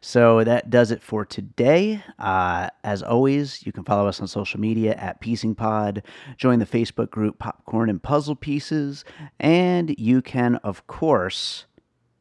so 0.00 0.44
that 0.44 0.70
does 0.70 0.92
it 0.92 1.02
for 1.02 1.24
today. 1.24 2.00
Uh, 2.20 2.68
as 2.84 3.02
always, 3.02 3.66
you 3.66 3.72
can 3.72 3.82
follow 3.82 4.06
us 4.06 4.20
on 4.20 4.28
social 4.28 4.60
media 4.60 4.94
at 4.94 5.20
Piecing 5.20 5.56
Pod, 5.56 6.04
join 6.36 6.60
the 6.60 6.66
Facebook 6.66 7.10
group 7.10 7.40
Popcorn 7.40 7.90
and 7.90 8.00
Puzzle 8.00 8.36
Pieces, 8.36 9.04
and 9.40 9.92
you 9.98 10.22
can, 10.22 10.54
of 10.56 10.86
course, 10.86 11.66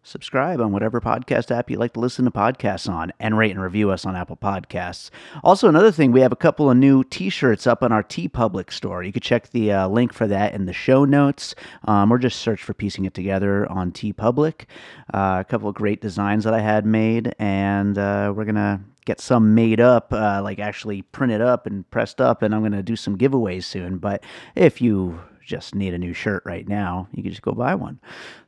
subscribe 0.07 0.61
on 0.61 0.71
whatever 0.71 1.01
podcast 1.01 1.51
app 1.51 1.69
you 1.69 1.77
like 1.77 1.93
to 1.93 1.99
listen 1.99 2.23
to 2.23 2.31
podcasts 2.31 2.89
on 2.89 3.11
and 3.19 3.37
rate 3.37 3.51
and 3.51 3.61
review 3.61 3.91
us 3.91 4.05
on 4.05 4.15
Apple 4.15 4.37
Podcasts. 4.37 5.09
Also, 5.43 5.67
another 5.67 5.91
thing, 5.91 6.11
we 6.13 6.21
have 6.21 6.31
a 6.31 6.37
couple 6.37 6.71
of 6.71 6.77
new 6.77 7.03
t 7.03 7.29
shirts 7.29 7.67
up 7.67 7.83
on 7.83 7.91
our 7.91 8.03
TeePublic 8.03 8.71
store. 8.71 9.03
You 9.03 9.11
could 9.11 9.23
check 9.23 9.49
the 9.49 9.73
uh, 9.73 9.87
link 9.89 10.13
for 10.13 10.25
that 10.27 10.53
in 10.53 10.65
the 10.65 10.73
show 10.73 11.03
notes 11.03 11.53
um, 11.85 12.11
or 12.11 12.17
just 12.17 12.39
search 12.39 12.63
for 12.63 12.73
Piecing 12.73 13.03
It 13.05 13.13
Together 13.13 13.69
on 13.69 13.91
TeePublic. 13.91 14.65
Uh, 15.13 15.37
a 15.39 15.45
couple 15.47 15.67
of 15.67 15.75
great 15.75 15.99
designs 15.99 16.45
that 16.45 16.53
I 16.53 16.61
had 16.61 16.85
made, 16.85 17.35
and 17.37 17.97
uh, 17.97 18.31
we're 18.35 18.45
going 18.45 18.55
to 18.55 18.79
get 19.05 19.19
some 19.19 19.55
made 19.55 19.79
up, 19.81 20.11
uh, 20.13 20.41
like 20.41 20.59
actually 20.59 21.01
printed 21.01 21.41
up 21.41 21.65
and 21.65 21.89
pressed 21.91 22.21
up, 22.21 22.41
and 22.41 22.55
I'm 22.55 22.61
going 22.61 22.71
to 22.71 22.83
do 22.83 22.95
some 22.95 23.17
giveaways 23.17 23.65
soon. 23.65 23.97
But 23.97 24.23
if 24.55 24.81
you 24.81 25.19
just 25.47 25.73
need 25.73 25.93
a 25.93 25.97
new 25.97 26.13
shirt 26.13 26.43
right 26.45 26.67
now, 26.67 27.07
you 27.13 27.23
can 27.23 27.31
just 27.31 27.41
go 27.41 27.53
buy 27.53 27.73
one. 27.73 27.99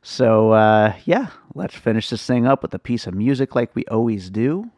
So, 0.02 0.52
uh, 0.52 0.92
yeah, 1.06 1.28
let's 1.54 1.74
finish 1.74 2.10
this 2.10 2.24
thing 2.24 2.46
up 2.46 2.62
with 2.62 2.74
a 2.74 2.78
piece 2.78 3.06
of 3.06 3.14
music 3.14 3.54
like 3.54 3.74
we 3.74 3.84
always 3.86 4.28
do. 4.28 4.70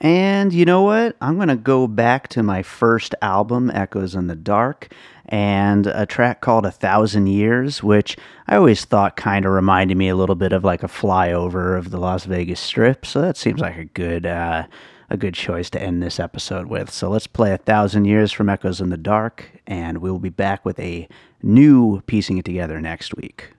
And 0.00 0.52
you 0.52 0.64
know 0.64 0.82
what? 0.82 1.16
I'm 1.20 1.36
going 1.36 1.48
to 1.48 1.56
go 1.56 1.86
back 1.86 2.28
to 2.28 2.42
my 2.42 2.62
first 2.62 3.14
album, 3.22 3.70
Echoes 3.72 4.14
in 4.14 4.28
the 4.28 4.36
Dark, 4.36 4.92
and 5.26 5.86
a 5.86 6.06
track 6.06 6.40
called 6.40 6.66
A 6.66 6.70
Thousand 6.70 7.26
Years, 7.26 7.82
which 7.82 8.16
I 8.46 8.56
always 8.56 8.84
thought 8.84 9.16
kind 9.16 9.44
of 9.44 9.52
reminded 9.52 9.96
me 9.96 10.08
a 10.08 10.16
little 10.16 10.34
bit 10.34 10.52
of 10.52 10.64
like 10.64 10.82
a 10.82 10.88
flyover 10.88 11.78
of 11.78 11.90
the 11.90 11.98
Las 11.98 12.24
Vegas 12.24 12.60
Strip. 12.60 13.04
So 13.04 13.20
that 13.20 13.36
seems 13.36 13.60
like 13.60 13.76
a 13.76 13.84
good. 13.84 14.26
Uh, 14.26 14.66
a 15.14 15.16
good 15.16 15.32
choice 15.32 15.70
to 15.70 15.82
end 15.82 16.02
this 16.02 16.20
episode 16.20 16.66
with. 16.66 16.90
So 16.90 17.08
let's 17.08 17.26
play 17.26 17.52
A 17.52 17.56
Thousand 17.56 18.04
Years 18.04 18.32
from 18.32 18.50
Echoes 18.50 18.80
in 18.80 18.90
the 18.90 18.98
Dark, 18.98 19.48
and 19.66 19.98
we'll 19.98 20.18
be 20.18 20.28
back 20.28 20.64
with 20.64 20.78
a 20.78 21.08
new 21.42 22.02
Piecing 22.02 22.36
It 22.36 22.44
Together 22.44 22.80
next 22.80 23.16
week. 23.16 23.53